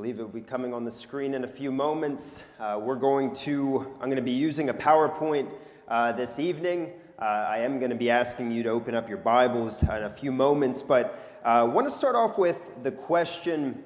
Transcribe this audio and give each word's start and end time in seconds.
believe 0.00 0.18
it 0.18 0.22
will 0.22 0.30
be 0.30 0.40
coming 0.40 0.72
on 0.72 0.82
the 0.82 0.90
screen 0.90 1.34
in 1.34 1.44
a 1.44 1.46
few 1.46 1.70
moments. 1.70 2.44
Uh, 2.58 2.80
we're 2.80 2.94
going 2.94 3.34
to, 3.34 3.86
I'm 4.00 4.06
going 4.06 4.16
to 4.16 4.22
be 4.22 4.30
using 4.30 4.70
a 4.70 4.72
PowerPoint 4.72 5.52
uh, 5.88 6.12
this 6.12 6.38
evening. 6.38 6.92
Uh, 7.20 7.24
I 7.26 7.58
am 7.58 7.78
going 7.78 7.90
to 7.90 7.96
be 7.98 8.08
asking 8.08 8.50
you 8.50 8.62
to 8.62 8.70
open 8.70 8.94
up 8.94 9.10
your 9.10 9.18
Bibles 9.18 9.82
in 9.82 9.90
a 9.90 10.08
few 10.08 10.32
moments, 10.32 10.80
but 10.80 11.38
I 11.44 11.58
uh, 11.58 11.66
want 11.66 11.86
to 11.86 11.94
start 11.94 12.16
off 12.16 12.38
with 12.38 12.56
the 12.82 12.90
question 12.90 13.82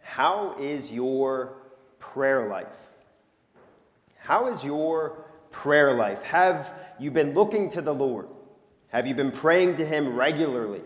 How 0.00 0.56
is 0.58 0.90
your 0.90 1.52
prayer 2.00 2.48
life? 2.48 2.66
How 4.18 4.48
is 4.48 4.64
your 4.64 5.24
prayer 5.52 5.94
life? 5.94 6.20
Have 6.24 6.72
you 6.98 7.12
been 7.12 7.32
looking 7.32 7.68
to 7.68 7.80
the 7.80 7.94
Lord? 7.94 8.26
Have 8.88 9.06
you 9.06 9.14
been 9.14 9.30
praying 9.30 9.76
to 9.76 9.86
Him 9.86 10.16
regularly? 10.16 10.82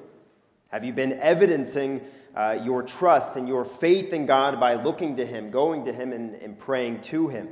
Have 0.69 0.85
you 0.85 0.93
been 0.93 1.15
evidencing 1.15 2.03
uh, 2.35 2.59
your 2.63 2.83
trust 2.83 3.37
and 3.37 3.49
your 3.49 3.65
faith 3.65 4.13
in 4.13 4.27
God 4.27 4.61
by 4.61 4.75
looking 4.75 5.17
to 5.17 5.27
Him, 5.27 5.51
going 5.51 5.85
to 5.85 5.93
Him, 5.93 6.13
and, 6.13 6.35
and 6.37 6.59
praying 6.59 7.03
to 7.03 7.29
Him? 7.29 7.49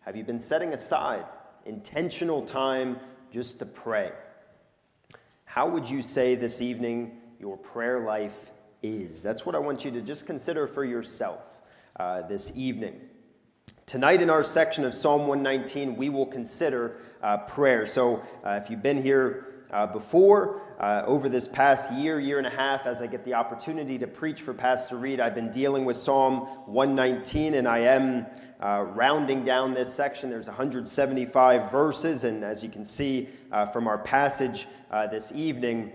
Have 0.00 0.16
you 0.16 0.24
been 0.24 0.38
setting 0.38 0.72
aside 0.72 1.24
intentional 1.66 2.42
time 2.42 2.98
just 3.32 3.58
to 3.60 3.66
pray? 3.66 4.12
How 5.44 5.68
would 5.68 5.88
you 5.88 6.02
say 6.02 6.34
this 6.34 6.60
evening 6.60 7.18
your 7.40 7.56
prayer 7.56 8.00
life 8.00 8.50
is? 8.82 9.22
That's 9.22 9.46
what 9.46 9.54
I 9.54 9.58
want 9.58 9.84
you 9.84 9.90
to 9.92 10.00
just 10.00 10.26
consider 10.26 10.66
for 10.66 10.84
yourself 10.84 11.42
uh, 11.98 12.22
this 12.22 12.52
evening. 12.54 13.00
Tonight, 13.86 14.22
in 14.22 14.30
our 14.30 14.42
section 14.42 14.84
of 14.84 14.94
Psalm 14.94 15.26
119, 15.26 15.96
we 15.96 16.08
will 16.08 16.26
consider 16.26 16.96
uh, 17.22 17.38
prayer. 17.38 17.86
So, 17.86 18.22
uh, 18.44 18.60
if 18.62 18.70
you've 18.70 18.82
been 18.82 19.02
here 19.02 19.53
uh, 19.74 19.86
before, 19.86 20.62
uh, 20.78 21.02
over 21.04 21.28
this 21.28 21.48
past 21.48 21.92
year, 21.92 22.20
year 22.20 22.38
and 22.38 22.46
a 22.46 22.50
half, 22.50 22.86
as 22.86 23.02
I 23.02 23.08
get 23.08 23.24
the 23.24 23.34
opportunity 23.34 23.98
to 23.98 24.06
preach 24.06 24.40
for 24.40 24.54
Pastor 24.54 24.96
Reed, 24.96 25.18
I've 25.18 25.34
been 25.34 25.50
dealing 25.50 25.84
with 25.84 25.96
Psalm 25.96 26.42
119, 26.66 27.54
and 27.54 27.66
I 27.66 27.80
am 27.80 28.24
uh, 28.60 28.86
rounding 28.94 29.44
down 29.44 29.74
this 29.74 29.92
section. 29.92 30.30
There's 30.30 30.46
175 30.46 31.72
verses, 31.72 32.22
and 32.22 32.44
as 32.44 32.62
you 32.62 32.68
can 32.68 32.84
see 32.84 33.28
uh, 33.50 33.66
from 33.66 33.88
our 33.88 33.98
passage 33.98 34.68
uh, 34.92 35.08
this 35.08 35.32
evening, 35.34 35.92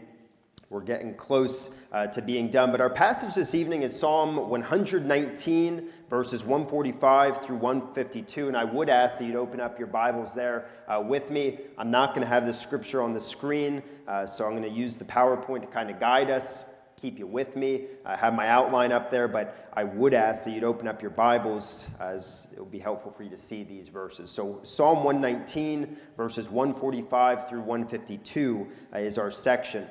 we're 0.70 0.82
getting 0.82 1.16
close 1.16 1.72
uh, 1.92 2.06
to 2.08 2.22
being 2.22 2.50
done. 2.52 2.72
But 2.72 2.80
our 2.80 2.92
passage 2.92 3.34
this 3.34 3.56
evening 3.56 3.82
is 3.82 3.98
Psalm 3.98 4.50
119, 4.50 5.90
verses 6.10 6.46
145 6.46 7.44
through 7.44 7.56
152. 7.56 8.48
And 8.48 8.56
I 8.56 8.64
would 8.66 8.88
ask 8.88 9.18
that 9.18 9.26
you'd 9.26 9.36
open 9.36 9.60
up 9.60 9.80
your 9.80 9.88
Bibles 9.88 10.36
there 10.36 10.68
uh, 10.88 11.02
with 11.04 11.32
me. 11.32 11.62
I'm 11.80 11.90
not 11.90 12.14
going 12.14 12.22
to 12.22 12.28
have 12.28 12.46
the 12.46 12.54
scripture 12.54 13.02
on 13.02 13.14
the 13.14 13.20
screen, 13.20 13.82
uh, 14.08 14.28
so 14.28 14.46
I'm 14.46 14.52
going 14.52 14.62
to 14.62 14.70
use 14.70 14.96
the 14.96 15.06
PowerPoint 15.06 15.62
to 15.62 15.68
kind 15.68 15.90
of 15.90 16.00
guide 16.00 16.30
us, 16.30 16.66
keep 17.02 17.18
you 17.18 17.26
with 17.26 17.56
me. 17.56 17.86
I 18.06 18.16
have 18.16 18.36
my 18.36 18.48
outline 18.48 18.92
up 18.92 19.10
there, 19.10 19.28
but 19.28 19.72
I 19.74 19.86
would 19.86 20.14
ask 20.14 20.44
that 20.44 20.52
you'd 20.52 20.64
open 20.64 20.88
up 20.88 21.02
your 21.02 21.12
Bibles 21.12 21.88
as 22.00 22.46
it 22.52 22.60
will 22.60 22.66
be 22.68 22.78
helpful 22.78 23.12
for 23.12 23.24
you 23.24 23.32
to 23.32 23.38
see 23.40 23.64
these 23.64 23.88
verses. 23.88 24.30
So, 24.30 24.60
Psalm 24.62 25.04
119, 25.04 25.98
verses 26.16 26.48
145 26.48 27.50
through 27.50 27.62
152 27.62 28.68
uh, 28.94 29.00
is 29.00 29.18
our 29.18 29.32
section. 29.32 29.88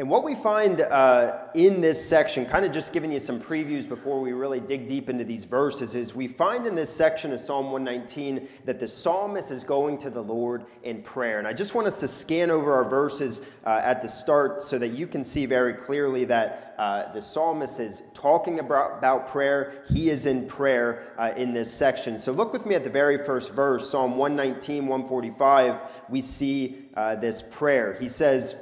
And 0.00 0.08
what 0.08 0.24
we 0.24 0.34
find 0.34 0.80
uh, 0.80 1.40
in 1.52 1.82
this 1.82 2.02
section, 2.02 2.46
kind 2.46 2.64
of 2.64 2.72
just 2.72 2.94
giving 2.94 3.12
you 3.12 3.20
some 3.20 3.38
previews 3.38 3.86
before 3.86 4.18
we 4.18 4.32
really 4.32 4.58
dig 4.58 4.88
deep 4.88 5.10
into 5.10 5.24
these 5.24 5.44
verses, 5.44 5.94
is 5.94 6.14
we 6.14 6.26
find 6.26 6.66
in 6.66 6.74
this 6.74 6.88
section 6.88 7.34
of 7.34 7.40
Psalm 7.40 7.70
119 7.70 8.48
that 8.64 8.80
the 8.80 8.88
psalmist 8.88 9.50
is 9.50 9.62
going 9.62 9.98
to 9.98 10.08
the 10.08 10.22
Lord 10.22 10.64
in 10.84 11.02
prayer. 11.02 11.38
And 11.38 11.46
I 11.46 11.52
just 11.52 11.74
want 11.74 11.86
us 11.86 12.00
to 12.00 12.08
scan 12.08 12.50
over 12.50 12.72
our 12.72 12.88
verses 12.88 13.42
uh, 13.66 13.82
at 13.84 14.00
the 14.00 14.08
start 14.08 14.62
so 14.62 14.78
that 14.78 14.92
you 14.92 15.06
can 15.06 15.22
see 15.22 15.44
very 15.44 15.74
clearly 15.74 16.24
that 16.24 16.74
uh, 16.78 17.12
the 17.12 17.20
psalmist 17.20 17.78
is 17.78 18.02
talking 18.14 18.60
about, 18.60 18.96
about 18.96 19.28
prayer. 19.28 19.84
He 19.86 20.08
is 20.08 20.24
in 20.24 20.46
prayer 20.46 21.12
uh, 21.18 21.32
in 21.36 21.52
this 21.52 21.70
section. 21.70 22.18
So 22.18 22.32
look 22.32 22.54
with 22.54 22.64
me 22.64 22.74
at 22.74 22.84
the 22.84 22.90
very 22.90 23.22
first 23.22 23.52
verse, 23.52 23.90
Psalm 23.90 24.16
119, 24.16 24.86
145. 24.86 25.78
We 26.08 26.22
see 26.22 26.86
uh, 26.94 27.16
this 27.16 27.42
prayer. 27.42 27.98
He 28.00 28.08
says, 28.08 28.54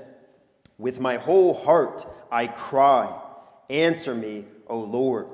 with 0.78 1.00
my 1.00 1.16
whole 1.16 1.52
heart 1.52 2.06
I 2.30 2.46
cry, 2.46 3.12
Answer 3.70 4.14
me, 4.14 4.46
O 4.66 4.78
Lord. 4.78 5.26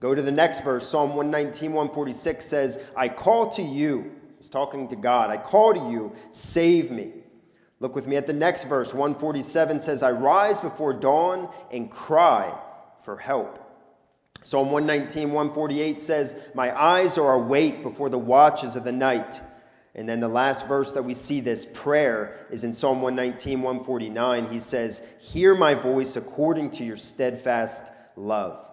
Go 0.00 0.14
to 0.14 0.20
the 0.20 0.32
next 0.32 0.62
verse. 0.64 0.86
Psalm 0.86 1.10
119, 1.10 1.72
146 1.72 2.44
says, 2.44 2.78
I 2.96 3.08
call 3.08 3.48
to 3.50 3.62
you. 3.62 4.10
He's 4.36 4.48
talking 4.48 4.88
to 4.88 4.96
God. 4.96 5.30
I 5.30 5.36
call 5.36 5.72
to 5.72 5.90
you, 5.90 6.12
save 6.32 6.90
me. 6.90 7.12
Look 7.80 7.94
with 7.94 8.06
me 8.06 8.16
at 8.16 8.26
the 8.26 8.32
next 8.32 8.64
verse. 8.64 8.92
147 8.92 9.80
says, 9.80 10.02
I 10.02 10.10
rise 10.10 10.60
before 10.60 10.92
dawn 10.92 11.48
and 11.72 11.90
cry 11.90 12.52
for 13.04 13.16
help. 13.16 13.58
Psalm 14.44 14.72
119, 14.72 15.32
148 15.32 16.00
says, 16.00 16.36
My 16.54 16.76
eyes 16.76 17.16
are 17.16 17.34
awake 17.34 17.82
before 17.82 18.08
the 18.08 18.18
watches 18.18 18.76
of 18.76 18.84
the 18.84 18.92
night. 18.92 19.40
And 19.94 20.08
then 20.08 20.20
the 20.20 20.28
last 20.28 20.66
verse 20.66 20.92
that 20.94 21.02
we 21.02 21.12
see 21.12 21.40
this 21.40 21.66
prayer 21.74 22.46
is 22.50 22.64
in 22.64 22.72
Psalm 22.72 23.02
119, 23.02 23.60
149. 23.60 24.50
He 24.50 24.58
says, 24.58 25.02
Hear 25.18 25.54
my 25.54 25.74
voice 25.74 26.16
according 26.16 26.70
to 26.72 26.84
your 26.84 26.96
steadfast 26.96 27.84
love. 28.16 28.64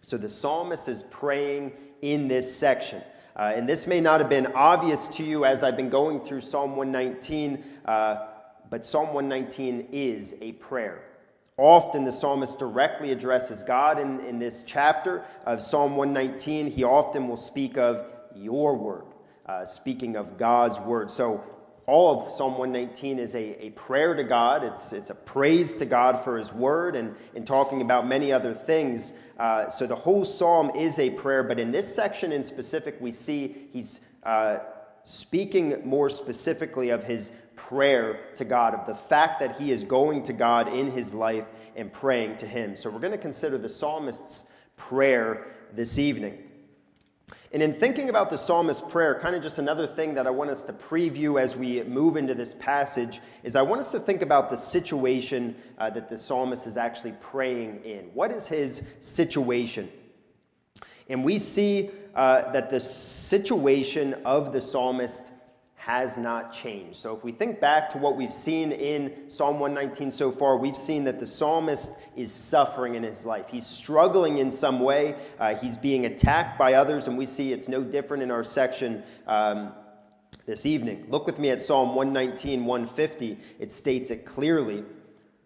So 0.00 0.16
the 0.16 0.28
psalmist 0.28 0.88
is 0.88 1.04
praying 1.04 1.72
in 2.02 2.26
this 2.26 2.52
section. 2.52 3.02
Uh, 3.36 3.52
and 3.54 3.68
this 3.68 3.86
may 3.86 4.00
not 4.00 4.20
have 4.20 4.28
been 4.28 4.48
obvious 4.48 5.06
to 5.08 5.22
you 5.22 5.44
as 5.44 5.62
I've 5.62 5.76
been 5.76 5.88
going 5.88 6.20
through 6.20 6.40
Psalm 6.40 6.74
119, 6.74 7.64
uh, 7.84 8.26
but 8.68 8.84
Psalm 8.84 9.14
119 9.14 9.88
is 9.92 10.34
a 10.40 10.52
prayer. 10.52 11.04
Often 11.56 12.04
the 12.04 12.12
psalmist 12.12 12.58
directly 12.58 13.12
addresses 13.12 13.62
God 13.62 14.00
in, 14.00 14.18
in 14.20 14.40
this 14.40 14.64
chapter 14.66 15.24
of 15.46 15.62
Psalm 15.62 15.96
119. 15.96 16.66
He 16.66 16.82
often 16.82 17.28
will 17.28 17.36
speak 17.36 17.78
of 17.78 18.06
your 18.34 18.74
word 18.74 19.04
uh, 19.52 19.66
speaking 19.66 20.16
of 20.16 20.38
God's 20.38 20.80
word. 20.80 21.10
So, 21.10 21.44
all 21.86 22.26
of 22.26 22.32
Psalm 22.32 22.56
119 22.56 23.18
is 23.18 23.34
a, 23.34 23.66
a 23.66 23.70
prayer 23.70 24.14
to 24.14 24.22
God. 24.22 24.62
It's, 24.62 24.92
it's 24.92 25.10
a 25.10 25.14
praise 25.14 25.74
to 25.74 25.84
God 25.84 26.22
for 26.24 26.38
His 26.38 26.52
word 26.52 26.96
and, 26.96 27.14
and 27.34 27.46
talking 27.46 27.82
about 27.82 28.06
many 28.06 28.32
other 28.32 28.54
things. 28.54 29.12
Uh, 29.38 29.68
so, 29.68 29.86
the 29.86 29.96
whole 29.96 30.24
psalm 30.24 30.70
is 30.74 30.98
a 30.98 31.10
prayer, 31.10 31.42
but 31.42 31.58
in 31.58 31.70
this 31.70 31.92
section 31.92 32.32
in 32.32 32.42
specific, 32.42 32.96
we 32.98 33.12
see 33.12 33.68
he's 33.72 34.00
uh, 34.22 34.58
speaking 35.04 35.82
more 35.84 36.08
specifically 36.08 36.88
of 36.88 37.04
his 37.04 37.32
prayer 37.54 38.20
to 38.36 38.46
God, 38.46 38.74
of 38.74 38.86
the 38.86 38.94
fact 38.94 39.38
that 39.40 39.56
he 39.56 39.70
is 39.70 39.84
going 39.84 40.22
to 40.22 40.32
God 40.32 40.72
in 40.72 40.90
his 40.90 41.12
life 41.12 41.46
and 41.76 41.92
praying 41.92 42.38
to 42.38 42.46
Him. 42.46 42.74
So, 42.74 42.88
we're 42.88 43.00
going 43.00 43.12
to 43.12 43.18
consider 43.18 43.58
the 43.58 43.68
psalmist's 43.68 44.44
prayer 44.76 45.48
this 45.74 45.98
evening. 45.98 46.38
And 47.52 47.62
in 47.62 47.74
thinking 47.74 48.08
about 48.08 48.30
the 48.30 48.38
psalmist's 48.38 48.82
prayer, 48.90 49.18
kind 49.20 49.36
of 49.36 49.42
just 49.42 49.58
another 49.58 49.86
thing 49.86 50.14
that 50.14 50.26
I 50.26 50.30
want 50.30 50.50
us 50.50 50.62
to 50.64 50.72
preview 50.72 51.38
as 51.38 51.54
we 51.54 51.82
move 51.82 52.16
into 52.16 52.34
this 52.34 52.54
passage 52.54 53.20
is 53.42 53.56
I 53.56 53.62
want 53.62 53.82
us 53.82 53.90
to 53.92 54.00
think 54.00 54.22
about 54.22 54.48
the 54.48 54.56
situation 54.56 55.54
uh, 55.76 55.90
that 55.90 56.08
the 56.08 56.16
psalmist 56.16 56.66
is 56.66 56.78
actually 56.78 57.12
praying 57.20 57.84
in. 57.84 58.06
What 58.14 58.30
is 58.30 58.46
his 58.46 58.82
situation? 59.00 59.90
And 61.10 61.22
we 61.22 61.38
see 61.38 61.90
uh, 62.14 62.50
that 62.52 62.70
the 62.70 62.80
situation 62.80 64.14
of 64.24 64.54
the 64.54 64.60
psalmist 64.60 65.31
has 65.84 66.16
not 66.16 66.52
changed. 66.52 66.94
So 66.94 67.12
if 67.16 67.24
we 67.24 67.32
think 67.32 67.58
back 67.58 67.90
to 67.90 67.98
what 67.98 68.16
we've 68.16 68.32
seen 68.32 68.70
in 68.70 69.28
Psalm 69.28 69.58
119 69.58 70.12
so 70.12 70.30
far, 70.30 70.56
we've 70.56 70.76
seen 70.76 71.02
that 71.02 71.18
the 71.18 71.26
psalmist 71.26 71.90
is 72.14 72.30
suffering 72.30 72.94
in 72.94 73.02
his 73.02 73.26
life. 73.26 73.46
He's 73.48 73.66
struggling 73.66 74.38
in 74.38 74.52
some 74.52 74.78
way. 74.78 75.16
Uh, 75.40 75.56
he's 75.56 75.76
being 75.76 76.06
attacked 76.06 76.56
by 76.56 76.74
others, 76.74 77.08
and 77.08 77.18
we 77.18 77.26
see 77.26 77.52
it's 77.52 77.66
no 77.66 77.82
different 77.82 78.22
in 78.22 78.30
our 78.30 78.44
section 78.44 79.02
um, 79.26 79.72
this 80.46 80.66
evening. 80.66 81.04
Look 81.08 81.26
with 81.26 81.40
me 81.40 81.50
at 81.50 81.60
Psalm 81.60 81.96
119, 81.96 82.64
150. 82.64 83.40
It 83.58 83.72
states 83.72 84.12
it 84.12 84.24
clearly. 84.24 84.84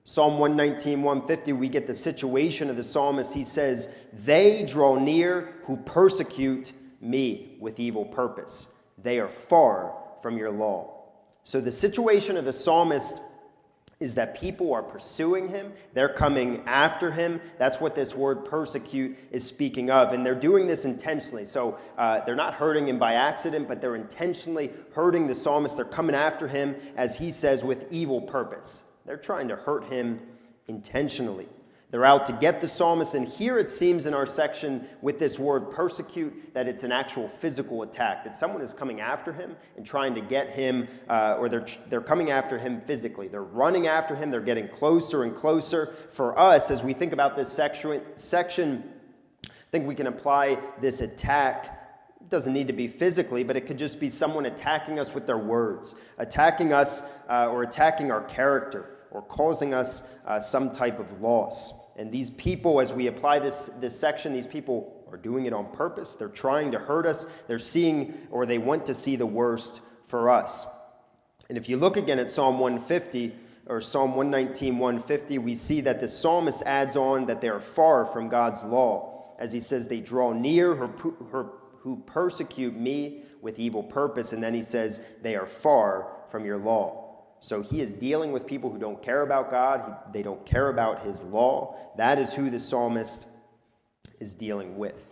Psalm 0.05 0.39
119, 0.39 1.03
150, 1.03 1.55
we 1.55 1.71
get 1.71 1.87
the 1.87 1.95
situation 1.95 2.69
of 2.69 2.77
the 2.77 2.85
psalmist. 2.85 3.33
He 3.33 3.43
says, 3.43 3.89
They 4.13 4.67
draw 4.67 4.97
near 4.97 5.55
who 5.63 5.79
persecute 5.79 6.73
me 7.01 7.57
with 7.59 7.81
evil 7.81 8.05
purpose. 8.05 8.69
They 9.03 9.19
are 9.19 9.31
far 9.31 10.03
from 10.27 10.37
your 10.37 10.51
law. 10.51 10.93
So 11.45 11.61
the 11.61 11.71
situation 11.71 12.37
of 12.37 12.45
the 12.45 12.53
psalmist 12.53 13.21
is 14.01 14.13
that 14.17 14.37
people 14.37 14.75
are 14.75 14.83
pursuing 14.83 15.47
him, 15.47 15.73
they're 15.95 16.09
coming 16.09 16.65
after 16.67 17.13
him. 17.13 17.41
That's 17.59 17.81
what 17.81 17.95
this 17.95 18.13
word 18.13 18.45
persecute 18.45 19.17
is 19.31 19.45
speaking 19.45 19.89
of. 19.89 20.13
And 20.13 20.27
they're 20.27 20.35
doing 20.35 20.67
this 20.67 20.85
intentionally. 20.85 21.45
So 21.45 21.79
uh, 21.97 22.25
they're 22.25 22.35
not 22.35 22.55
hurting 22.55 22.89
him 22.89 22.99
by 22.99 23.15
accident, 23.15 23.69
but 23.69 23.81
they're 23.81 23.95
intentionally 23.95 24.73
hurting 24.93 25.29
the 25.29 25.35
psalmist. 25.37 25.77
They're 25.77 25.85
coming 25.85 26.17
after 26.17 26.49
him, 26.49 26.75
as 26.97 27.17
he 27.17 27.31
says, 27.31 27.63
with 27.65 27.87
evil 27.93 28.21
purpose. 28.21 28.83
They're 29.05 29.17
trying 29.17 29.47
to 29.47 29.55
hurt 29.55 29.85
him 29.85 30.21
intentionally. 30.67 31.47
They're 31.93 32.05
out 32.05 32.27
to 32.27 32.33
get 32.33 32.61
the 32.61 32.67
psalmist, 32.67 33.15
and 33.15 33.27
here 33.27 33.59
it 33.59 33.71
seems 33.71 34.07
in 34.07 34.15
our 34.15 34.27
section 34.27 34.89
with 35.03 35.21
this 35.21 35.39
word 35.39 35.71
persecute 35.71 36.53
that 36.53 36.67
it's 36.67 36.83
an 36.83 36.91
actual 36.91 37.29
physical 37.29 37.83
attack, 37.83 38.25
that 38.25 38.37
someone 38.37 38.61
is 38.61 38.75
coming 38.75 39.01
after 39.01 39.33
him 39.33 39.55
and 39.77 39.87
trying 39.87 40.13
to 40.17 40.21
get 40.21 40.51
him, 40.51 40.89
uh, 41.09 41.37
or 41.39 41.49
they're, 41.49 41.65
they're 41.89 42.01
coming 42.01 42.31
after 42.31 42.59
him 42.59 42.81
physically. 42.81 43.29
They're 43.29 43.45
running 43.45 43.87
after 43.87 44.17
him, 44.17 44.33
they're 44.33 44.41
getting 44.41 44.67
closer 44.67 45.23
and 45.23 45.35
closer. 45.35 45.95
For 46.11 46.37
us, 46.37 46.73
as 46.73 46.83
we 46.83 46.93
think 46.93 47.13
about 47.13 47.37
this 47.37 47.53
section, 47.53 48.83
I 49.45 49.49
think 49.71 49.87
we 49.87 49.95
can 49.95 50.09
apply 50.09 50.59
this 50.81 51.03
attack 51.03 51.73
it 52.21 52.31
doesn't 52.31 52.53
need 52.53 52.67
to 52.67 52.73
be 52.73 52.89
physically, 52.89 53.45
but 53.45 53.57
it 53.57 53.67
could 53.67 53.79
just 53.79 54.01
be 54.01 54.11
someone 54.11 54.47
attacking 54.47 54.99
us 54.99 55.15
with 55.15 55.29
their 55.29 55.39
words, 55.39 55.95
attacking 56.19 56.73
us 56.73 57.05
uh, 57.29 57.47
or 57.47 57.63
attacking 57.63 58.11
our 58.11 58.23
character 58.23 58.96
or 59.11 59.23
causing 59.23 59.75
us 59.75 60.03
uh, 60.27 60.41
some 60.41 60.71
type 60.71 60.99
of 60.99 61.21
loss. 61.21 61.73
And 61.97 62.13
these 62.13 62.31
people, 62.31 62.81
as 62.81 62.93
we 62.93 63.07
apply 63.07 63.39
this, 63.39 63.71
this 63.81 63.99
section, 63.99 64.33
these 64.33 64.47
people 64.47 65.05
are 65.11 65.17
doing 65.17 65.47
it 65.47 65.53
on 65.53 65.71
purpose. 65.73 66.15
They're 66.15 66.29
trying 66.29 66.71
to 66.73 66.79
hurt 66.79 67.07
us. 67.07 67.27
They're 67.47 67.59
seeing 67.59 68.15
or 68.31 68.45
they 68.45 68.59
want 68.59 68.85
to 68.87 68.95
see 68.95 69.17
the 69.17 69.27
worst 69.27 69.81
for 70.09 70.29
us. 70.29 70.67
And 71.49 71.57
if 71.57 71.69
you 71.69 71.77
look 71.77 71.97
again 71.97 72.19
at 72.19 72.29
Psalm 72.29 72.59
150 72.59 73.35
or 73.67 73.81
Psalm 73.81 74.15
119, 74.15 74.79
150, 74.79 75.39
we 75.39 75.55
see 75.55 75.81
that 75.83 76.01
the 76.01 76.09
psalmist 76.09 76.63
adds 76.67 76.97
on 76.97 77.27
that 77.27 77.41
they 77.41 77.49
are 77.49 77.61
far 77.61 78.05
from 78.05 78.29
God's 78.29 78.63
law. 78.63 79.35
As 79.39 79.53
he 79.53 79.61
says, 79.61 79.87
they 79.87 80.01
draw 80.01 80.33
near 80.33 80.75
who 80.75 82.03
persecute 82.07 82.77
me 82.77 83.23
with 83.43 83.59
evil 83.59 83.83
purpose. 83.83 84.33
And 84.33 84.43
then 84.43 84.55
he 84.55 84.63
says, 84.63 85.01
they 85.23 85.37
are 85.37 85.47
far 85.47 86.09
from 86.31 86.45
your 86.45 86.59
law. 86.59 87.06
So 87.41 87.63
he 87.63 87.81
is 87.81 87.93
dealing 87.93 88.33
with 88.33 88.47
people 88.47 88.71
who 88.71 88.79
don't 88.79 89.03
care 89.03 89.23
about 89.23 89.51
God, 89.51 90.13
they 90.13 90.23
don't 90.23 90.45
care 90.47 90.69
about 90.69 91.03
his 91.03 91.23
law. 91.23 91.77
That 91.97 92.19
is 92.19 92.33
who 92.33 92.51
the 92.51 92.59
psalmist 92.59 93.27
is 94.21 94.35
dealing 94.35 94.79
with. 94.79 95.03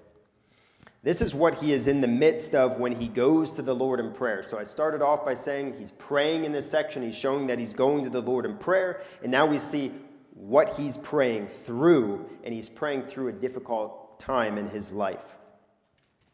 This 1.03 1.21
is 1.21 1.35
what 1.35 1.55
he 1.55 1.75
is 1.75 1.87
in 1.87 2.01
the 2.01 2.09
midst 2.09 2.55
of 2.55 2.79
when 2.79 2.93
he 2.93 3.09
goes 3.09 3.53
to 3.53 3.63
the 3.63 3.75
Lord 3.75 4.01
in 4.01 4.11
prayer. 4.11 4.43
So 4.43 4.59
I 4.59 4.65
started 4.65 5.03
off 5.03 5.23
by 5.23 5.35
saying 5.35 5.75
he's 5.79 5.91
praying 5.91 6.47
in 6.47 6.53
this 6.53 6.69
section. 6.69 7.03
He's 7.03 7.15
showing 7.15 7.47
that 7.49 7.59
he's 7.59 7.75
going 7.75 8.05
to 8.05 8.11
the 8.11 8.23
Lord 8.23 8.47
in 8.47 8.57
prayer. 8.57 9.03
And 9.23 9.31
now 9.31 9.45
we 9.45 9.59
see 9.59 9.93
what 10.33 10.71
he's 10.77 10.97
praying 10.97 11.49
through, 11.49 12.25
and 12.43 12.55
he's 12.55 12.71
praying 12.71 13.03
through 13.03 13.29
a 13.29 13.33
difficult 13.33 14.19
time 14.19 14.57
in 14.57 14.69
his 14.69 14.91
life. 14.91 15.37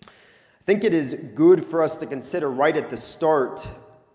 I 0.06 0.64
think 0.64 0.84
it 0.84 0.94
is 0.94 1.14
good 1.34 1.64
for 1.64 1.82
us 1.82 1.98
to 1.98 2.06
consider 2.06 2.48
right 2.48 2.76
at 2.76 2.90
the 2.90 2.96
start 2.96 3.69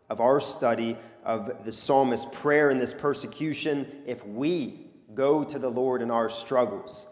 of 0.10 0.22
our 0.22 0.40
study 0.40 0.98
of 1.26 1.66
the 1.66 1.72
psalmist's 1.72 2.28
prayer 2.32 2.70
in 2.70 2.78
this 2.78 2.94
persecution 2.94 3.88
if 4.06 4.26
we 4.26 4.92
go 5.14 5.44
to 5.44 5.58
the 5.58 5.70
Lord 5.70 6.02
in 6.02 6.12
our 6.12 6.30
struggles? 6.30 7.08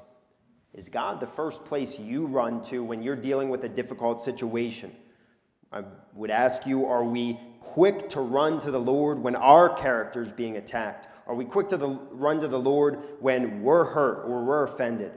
Is 0.73 0.87
God 0.87 1.19
the 1.19 1.27
first 1.27 1.65
place 1.65 1.99
you 1.99 2.25
run 2.25 2.61
to 2.63 2.83
when 2.83 3.03
you're 3.03 3.15
dealing 3.15 3.49
with 3.49 3.63
a 3.63 3.69
difficult 3.69 4.21
situation? 4.21 4.95
I 5.71 5.83
would 6.13 6.29
ask 6.29 6.65
you, 6.67 6.85
are 6.85 7.03
we 7.03 7.39
quick 7.59 8.07
to 8.09 8.21
run 8.21 8.59
to 8.59 8.71
the 8.71 8.79
Lord 8.79 9.19
when 9.19 9.35
our 9.35 9.69
character 9.69 10.21
is 10.21 10.31
being 10.31 10.57
attacked? 10.57 11.07
Are 11.25 11.35
we 11.35 11.45
quick 11.45 11.69
to 11.69 11.77
the, 11.77 11.89
run 12.11 12.39
to 12.41 12.47
the 12.47 12.59
Lord 12.59 12.99
when 13.19 13.63
we're 13.63 13.85
hurt 13.85 14.25
or 14.25 14.43
we're 14.43 14.65
offended? 14.65 15.11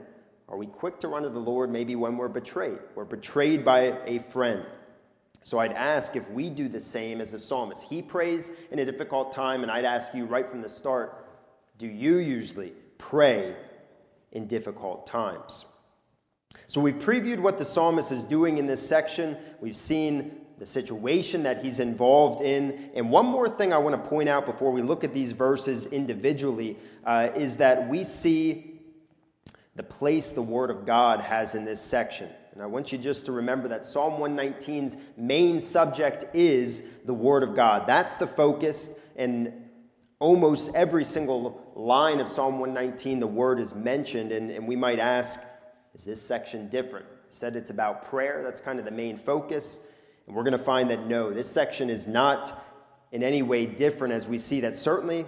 Are 0.47 0.57
we 0.57 0.65
quick 0.65 0.99
to 1.01 1.07
run 1.07 1.23
to 1.23 1.29
the 1.29 1.39
Lord 1.39 1.69
maybe 1.69 1.95
when 1.95 2.17
we're 2.17 2.29
betrayed? 2.29 2.79
We're 2.95 3.05
betrayed 3.05 3.65
by 3.65 3.99
a 4.05 4.19
friend. 4.19 4.65
So 5.47 5.59
I'd 5.59 5.71
ask 5.71 6.17
if 6.17 6.29
we 6.29 6.49
do 6.49 6.67
the 6.67 6.81
same 6.81 7.21
as 7.21 7.31
a 7.31 7.39
psalmist. 7.39 7.81
He 7.81 8.01
prays 8.01 8.51
in 8.69 8.79
a 8.79 8.85
difficult 8.85 9.31
time, 9.31 9.63
and 9.63 9.71
I'd 9.71 9.85
ask 9.85 10.13
you 10.13 10.25
right 10.25 10.45
from 10.51 10.61
the 10.61 10.67
start 10.67 11.25
do 11.77 11.87
you 11.87 12.17
usually 12.17 12.73
pray 12.97 13.55
in 14.33 14.47
difficult 14.47 15.07
times? 15.07 15.63
So 16.67 16.81
we've 16.81 16.99
previewed 16.99 17.39
what 17.39 17.57
the 17.57 17.63
psalmist 17.63 18.11
is 18.11 18.25
doing 18.25 18.57
in 18.57 18.67
this 18.67 18.85
section. 18.85 19.37
We've 19.61 19.77
seen 19.77 20.33
the 20.59 20.65
situation 20.65 21.43
that 21.43 21.63
he's 21.63 21.79
involved 21.79 22.41
in. 22.41 22.89
And 22.93 23.09
one 23.09 23.25
more 23.25 23.47
thing 23.47 23.71
I 23.71 23.77
want 23.77 23.95
to 23.95 24.09
point 24.09 24.27
out 24.27 24.45
before 24.45 24.73
we 24.73 24.81
look 24.81 25.05
at 25.05 25.13
these 25.13 25.31
verses 25.31 25.85
individually 25.85 26.77
uh, 27.05 27.29
is 27.33 27.55
that 27.55 27.87
we 27.87 28.03
see 28.03 28.81
the 29.77 29.83
place 29.83 30.31
the 30.31 30.41
Word 30.41 30.71
of 30.71 30.85
God 30.85 31.21
has 31.21 31.55
in 31.55 31.63
this 31.63 31.79
section. 31.79 32.27
And 32.57 32.63
I 32.63 32.65
want 32.65 32.91
you 32.91 32.97
just 32.97 33.27
to 33.27 33.31
remember 33.31 33.67
that 33.67 33.85
Psalm 33.85 34.13
119's 34.13 34.97
main 35.15 35.61
subject 35.61 36.25
is 36.35 36.81
the 37.05 37.13
Word 37.13 37.43
of 37.43 37.53
God. 37.53 37.85
That's 37.85 38.15
the 38.15 38.25
focus. 38.25 38.89
And 39.15 39.53
almost 40.17 40.73
every 40.73 41.03
single 41.03 41.71
line 41.75 42.19
of 42.19 42.27
Psalm 42.27 42.57
119, 42.57 43.19
the 43.19 43.27
Word 43.27 43.59
is 43.59 43.75
mentioned. 43.75 44.31
And, 44.31 44.49
and 44.49 44.67
we 44.67 44.75
might 44.75 44.97
ask, 44.97 45.39
is 45.93 46.03
this 46.03 46.19
section 46.19 46.67
different? 46.67 47.05
I 47.05 47.27
said 47.29 47.55
it's 47.55 47.69
about 47.69 48.09
prayer. 48.09 48.41
That's 48.43 48.59
kind 48.59 48.79
of 48.79 48.85
the 48.85 48.91
main 48.91 49.17
focus. 49.17 49.79
And 50.25 50.35
we're 50.35 50.41
going 50.41 50.57
to 50.57 50.57
find 50.57 50.89
that 50.89 51.05
no, 51.05 51.31
this 51.31 51.47
section 51.47 51.91
is 51.91 52.07
not 52.07 52.65
in 53.11 53.21
any 53.21 53.43
way 53.43 53.67
different 53.67 54.15
as 54.15 54.27
we 54.27 54.39
see 54.39 54.61
that 54.61 54.75
certainly 54.75 55.27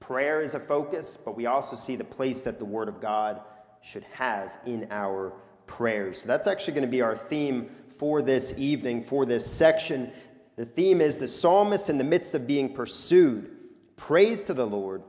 prayer 0.00 0.42
is 0.42 0.54
a 0.54 0.58
focus, 0.58 1.16
but 1.24 1.36
we 1.36 1.46
also 1.46 1.76
see 1.76 1.94
the 1.94 2.02
place 2.02 2.42
that 2.42 2.58
the 2.58 2.64
Word 2.64 2.88
of 2.88 3.00
God 3.00 3.42
should 3.80 4.02
have 4.10 4.50
in 4.66 4.88
our 4.90 5.32
prayers. 5.76 6.20
So 6.22 6.26
that's 6.26 6.46
actually 6.46 6.74
going 6.74 6.86
to 6.86 6.90
be 6.90 7.02
our 7.02 7.16
theme 7.16 7.70
for 7.98 8.20
this 8.20 8.54
evening, 8.56 9.02
for 9.02 9.24
this 9.24 9.46
section. 9.46 10.12
The 10.56 10.66
theme 10.66 11.00
is 11.00 11.16
the 11.16 11.28
psalmist 11.28 11.88
in 11.88 11.98
the 11.98 12.04
midst 12.04 12.34
of 12.34 12.46
being 12.46 12.74
pursued 12.74 13.50
prays 13.96 14.42
to 14.42 14.54
the 14.54 14.66
Lord 14.66 15.02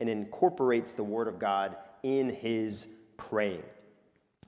and 0.00 0.10
incorporates 0.10 0.92
the 0.92 1.04
word 1.04 1.28
of 1.28 1.38
God 1.38 1.76
in 2.02 2.28
his 2.28 2.86
praying. 3.16 3.62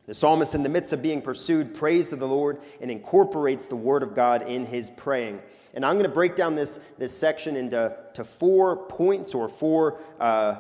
The 0.07 0.15
psalmist, 0.15 0.55
in 0.55 0.63
the 0.63 0.69
midst 0.69 0.93
of 0.93 1.03
being 1.03 1.23
pursued, 1.23 1.75
prays 1.75 2.11
to 2.11 2.17
the 2.17 2.29
Lord 2.29 2.61
and 2.81 2.91
incorporates 2.91 3.67
the 3.67 3.77
word 3.77 4.03
of 4.03 4.15
God 4.15 4.43
in 4.43 4.67
his 4.67 4.91
praying. 4.91 5.41
And 5.75 5.85
I'm 5.85 5.95
going 5.95 6.05
to 6.05 6.15
break 6.15 6.37
down 6.37 6.55
this, 6.55 6.81
this 6.99 7.17
section 7.17 7.57
into 7.57 7.97
to 8.15 8.25
four 8.25 8.87
points 8.87 9.35
or 9.35 9.49
four 9.49 10.01
uh, 10.21 10.57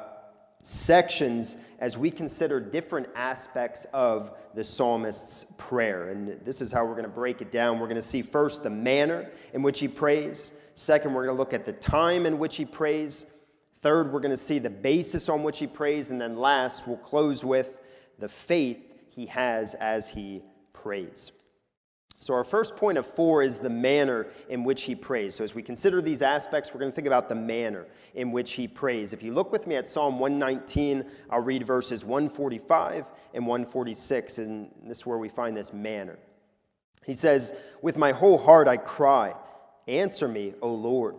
sections 0.66 1.56
as 1.78 1.96
we 1.96 2.10
consider 2.10 2.58
different 2.58 3.06
aspects 3.14 3.86
of 3.92 4.32
the 4.54 4.64
psalmist's 4.64 5.46
prayer. 5.58 6.10
And 6.10 6.40
this 6.44 6.60
is 6.60 6.72
how 6.72 6.84
we're 6.84 6.94
going 6.94 7.04
to 7.04 7.08
break 7.08 7.40
it 7.40 7.52
down. 7.52 7.78
We're 7.78 7.86
going 7.86 7.94
to 7.94 8.02
see 8.02 8.20
first 8.20 8.64
the 8.64 8.70
manner 8.70 9.30
in 9.52 9.62
which 9.62 9.78
he 9.78 9.86
prays. 9.86 10.52
Second, 10.74 11.14
we're 11.14 11.24
going 11.24 11.36
to 11.36 11.38
look 11.38 11.54
at 11.54 11.64
the 11.64 11.72
time 11.74 12.26
in 12.26 12.36
which 12.38 12.56
he 12.56 12.64
prays. 12.64 13.26
Third, 13.80 14.12
we're 14.12 14.18
going 14.18 14.32
to 14.32 14.36
see 14.36 14.58
the 14.58 14.68
basis 14.68 15.28
on 15.28 15.44
which 15.44 15.60
he 15.60 15.68
prays. 15.68 16.10
And 16.10 16.20
then 16.20 16.36
last, 16.36 16.88
we'll 16.88 16.96
close 16.96 17.44
with 17.44 17.70
the 18.18 18.28
faith 18.28 18.78
he 19.08 19.26
has 19.26 19.74
as 19.74 20.08
he 20.08 20.42
prays. 20.72 21.30
So, 22.26 22.34
our 22.34 22.42
first 22.42 22.74
point 22.74 22.98
of 22.98 23.06
four 23.06 23.44
is 23.44 23.60
the 23.60 23.70
manner 23.70 24.26
in 24.48 24.64
which 24.64 24.82
he 24.82 24.96
prays. 24.96 25.36
So, 25.36 25.44
as 25.44 25.54
we 25.54 25.62
consider 25.62 26.02
these 26.02 26.22
aspects, 26.22 26.74
we're 26.74 26.80
going 26.80 26.90
to 26.90 26.94
think 26.96 27.06
about 27.06 27.28
the 27.28 27.36
manner 27.36 27.86
in 28.16 28.32
which 28.32 28.54
he 28.54 28.66
prays. 28.66 29.12
If 29.12 29.22
you 29.22 29.32
look 29.32 29.52
with 29.52 29.68
me 29.68 29.76
at 29.76 29.86
Psalm 29.86 30.18
119, 30.18 31.04
I'll 31.30 31.38
read 31.38 31.64
verses 31.64 32.04
145 32.04 33.06
and 33.32 33.46
146, 33.46 34.38
and 34.38 34.68
this 34.82 34.98
is 34.98 35.06
where 35.06 35.18
we 35.18 35.28
find 35.28 35.56
this 35.56 35.72
manner. 35.72 36.18
He 37.04 37.14
says, 37.14 37.54
With 37.80 37.96
my 37.96 38.10
whole 38.10 38.38
heart 38.38 38.66
I 38.66 38.78
cry, 38.78 39.32
Answer 39.86 40.26
me, 40.26 40.52
O 40.62 40.74
Lord. 40.74 41.14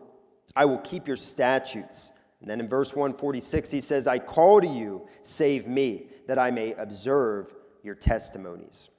I 0.58 0.66
will 0.66 0.80
keep 0.80 1.08
your 1.08 1.16
statutes. 1.16 2.12
And 2.42 2.50
then 2.50 2.60
in 2.60 2.68
verse 2.68 2.94
146, 2.94 3.72
he 3.72 3.80
says, 3.80 4.08
I 4.08 4.20
call 4.20 4.60
to 4.60 4.68
you, 4.68 5.08
save 5.24 5.68
me, 5.68 6.08
that 6.28 6.38
I 6.38 6.52
may 6.52 6.74
observe 6.74 7.56
your 7.82 7.96
testimonies. 7.96 8.90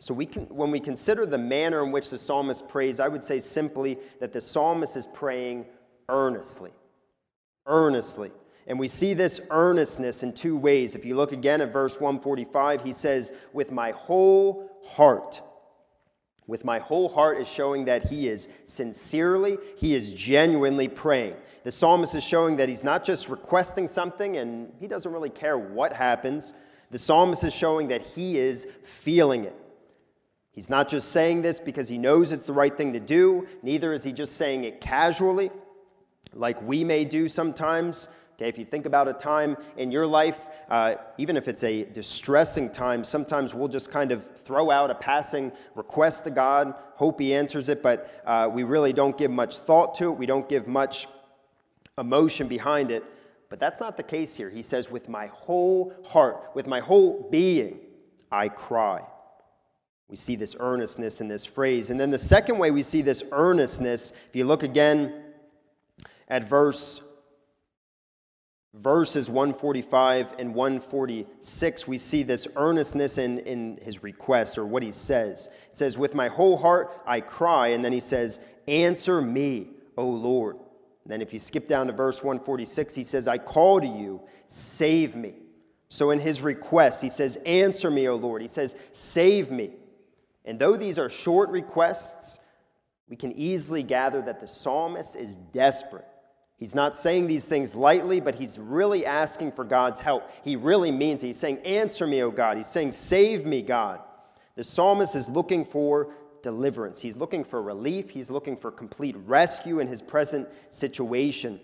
So 0.00 0.14
we 0.14 0.26
can, 0.26 0.44
when 0.44 0.70
we 0.70 0.78
consider 0.78 1.26
the 1.26 1.38
manner 1.38 1.84
in 1.84 1.90
which 1.90 2.10
the 2.10 2.18
psalmist 2.18 2.68
prays, 2.68 3.00
I 3.00 3.08
would 3.08 3.24
say 3.24 3.40
simply 3.40 3.98
that 4.20 4.32
the 4.32 4.40
psalmist 4.40 4.96
is 4.96 5.06
praying 5.08 5.66
earnestly. 6.08 6.70
Earnestly. 7.66 8.30
And 8.68 8.78
we 8.78 8.86
see 8.86 9.14
this 9.14 9.40
earnestness 9.50 10.22
in 10.22 10.32
two 10.32 10.56
ways. 10.56 10.94
If 10.94 11.04
you 11.04 11.16
look 11.16 11.32
again 11.32 11.60
at 11.60 11.72
verse 11.72 11.94
145, 11.94 12.82
he 12.82 12.92
says, 12.92 13.32
With 13.52 13.72
my 13.72 13.90
whole 13.92 14.70
heart. 14.84 15.40
With 16.46 16.64
my 16.64 16.78
whole 16.78 17.08
heart 17.08 17.40
is 17.40 17.48
showing 17.48 17.84
that 17.86 18.04
he 18.04 18.28
is 18.28 18.48
sincerely, 18.66 19.58
he 19.76 19.94
is 19.94 20.12
genuinely 20.14 20.88
praying. 20.88 21.34
The 21.64 21.72
psalmist 21.72 22.14
is 22.14 22.24
showing 22.24 22.56
that 22.56 22.68
he's 22.68 22.84
not 22.84 23.04
just 23.04 23.28
requesting 23.28 23.86
something 23.86 24.38
and 24.38 24.72
he 24.80 24.86
doesn't 24.86 25.12
really 25.12 25.28
care 25.28 25.58
what 25.58 25.92
happens. 25.92 26.54
The 26.90 26.98
psalmist 26.98 27.44
is 27.44 27.54
showing 27.54 27.88
that 27.88 28.00
he 28.00 28.38
is 28.38 28.66
feeling 28.82 29.44
it. 29.44 29.54
He's 30.58 30.68
not 30.68 30.88
just 30.88 31.12
saying 31.12 31.42
this 31.42 31.60
because 31.60 31.88
he 31.88 31.98
knows 31.98 32.32
it's 32.32 32.46
the 32.46 32.52
right 32.52 32.76
thing 32.76 32.92
to 32.92 32.98
do, 32.98 33.46
neither 33.62 33.92
is 33.92 34.02
he 34.02 34.12
just 34.12 34.32
saying 34.32 34.64
it 34.64 34.80
casually, 34.80 35.52
like 36.32 36.60
we 36.62 36.82
may 36.82 37.04
do 37.04 37.28
sometimes. 37.28 38.08
Okay, 38.34 38.48
if 38.48 38.58
you 38.58 38.64
think 38.64 38.84
about 38.84 39.06
a 39.06 39.12
time 39.12 39.56
in 39.76 39.92
your 39.92 40.04
life, 40.04 40.48
uh, 40.68 40.96
even 41.16 41.36
if 41.36 41.46
it's 41.46 41.62
a 41.62 41.84
distressing 41.84 42.70
time, 42.70 43.04
sometimes 43.04 43.54
we'll 43.54 43.68
just 43.68 43.92
kind 43.92 44.10
of 44.10 44.28
throw 44.44 44.68
out 44.72 44.90
a 44.90 44.96
passing 44.96 45.52
request 45.76 46.24
to 46.24 46.30
God, 46.30 46.74
hope 46.96 47.20
He 47.20 47.32
answers 47.32 47.68
it, 47.68 47.80
but 47.80 48.20
uh, 48.26 48.50
we 48.52 48.64
really 48.64 48.92
don't 48.92 49.16
give 49.16 49.30
much 49.30 49.58
thought 49.58 49.94
to 49.94 50.06
it. 50.06 50.18
We 50.18 50.26
don't 50.26 50.48
give 50.48 50.66
much 50.66 51.06
emotion 51.98 52.48
behind 52.48 52.90
it. 52.90 53.04
But 53.48 53.60
that's 53.60 53.78
not 53.78 53.96
the 53.96 54.02
case 54.02 54.34
here. 54.34 54.50
He 54.50 54.62
says, 54.62 54.90
With 54.90 55.08
my 55.08 55.28
whole 55.28 55.94
heart, 56.04 56.50
with 56.54 56.66
my 56.66 56.80
whole 56.80 57.28
being, 57.30 57.78
I 58.32 58.48
cry. 58.48 59.04
We 60.08 60.16
see 60.16 60.36
this 60.36 60.56
earnestness 60.58 61.20
in 61.20 61.28
this 61.28 61.44
phrase. 61.44 61.90
And 61.90 62.00
then 62.00 62.10
the 62.10 62.18
second 62.18 62.58
way 62.58 62.70
we 62.70 62.82
see 62.82 63.02
this 63.02 63.22
earnestness, 63.30 64.12
if 64.28 64.34
you 64.34 64.44
look 64.44 64.62
again 64.62 65.22
at 66.28 66.48
verse 66.48 67.02
verses 68.74 69.28
145 69.28 70.34
and 70.38 70.54
146, 70.54 71.86
we 71.86 71.98
see 71.98 72.22
this 72.22 72.46
earnestness 72.56 73.18
in, 73.18 73.38
in 73.40 73.78
his 73.82 74.02
request 74.02 74.56
or 74.56 74.66
what 74.66 74.82
he 74.82 74.92
says. 74.92 75.48
It 75.70 75.76
says, 75.76 75.98
With 75.98 76.14
my 76.14 76.28
whole 76.28 76.56
heart 76.56 77.02
I 77.06 77.20
cry. 77.20 77.68
And 77.68 77.84
then 77.84 77.92
he 77.92 78.00
says, 78.00 78.40
Answer 78.66 79.20
me, 79.20 79.68
O 79.96 80.06
Lord. 80.06 80.56
And 80.56 81.12
then 81.12 81.22
if 81.22 81.32
you 81.32 81.38
skip 81.38 81.68
down 81.68 81.86
to 81.86 81.92
verse 81.92 82.22
146, 82.22 82.94
he 82.94 83.04
says, 83.04 83.28
I 83.28 83.38
call 83.38 83.80
to 83.80 83.86
you, 83.86 84.20
save 84.48 85.16
me. 85.16 85.34
So 85.88 86.10
in 86.10 86.20
his 86.20 86.42
request, 86.42 87.02
he 87.02 87.08
says, 87.08 87.36
Answer 87.46 87.90
me, 87.90 88.08
O 88.08 88.16
Lord. 88.16 88.42
He 88.42 88.48
says, 88.48 88.76
Save 88.92 89.50
me. 89.50 89.72
And 90.48 90.58
though 90.58 90.78
these 90.78 90.98
are 90.98 91.10
short 91.10 91.50
requests, 91.50 92.38
we 93.06 93.16
can 93.16 93.32
easily 93.32 93.82
gather 93.82 94.22
that 94.22 94.40
the 94.40 94.46
psalmist 94.46 95.14
is 95.14 95.36
desperate. 95.52 96.06
He's 96.56 96.74
not 96.74 96.96
saying 96.96 97.26
these 97.26 97.44
things 97.44 97.74
lightly, 97.74 98.18
but 98.18 98.34
he's 98.34 98.58
really 98.58 99.04
asking 99.04 99.52
for 99.52 99.62
God's 99.62 100.00
help. 100.00 100.30
He 100.42 100.56
really 100.56 100.90
means 100.90 101.22
it. 101.22 101.26
He's 101.28 101.38
saying, 101.38 101.58
Answer 101.58 102.06
me, 102.06 102.22
O 102.22 102.30
God. 102.30 102.56
He's 102.56 102.66
saying, 102.66 102.92
Save 102.92 103.44
me, 103.44 103.60
God. 103.60 104.00
The 104.56 104.64
psalmist 104.64 105.14
is 105.14 105.28
looking 105.28 105.66
for 105.66 106.14
deliverance. 106.42 106.98
He's 106.98 107.16
looking 107.16 107.44
for 107.44 107.60
relief. 107.60 108.08
He's 108.08 108.30
looking 108.30 108.56
for 108.56 108.70
complete 108.70 109.16
rescue 109.26 109.80
in 109.80 109.86
his 109.86 110.00
present 110.00 110.48
situation 110.70 111.60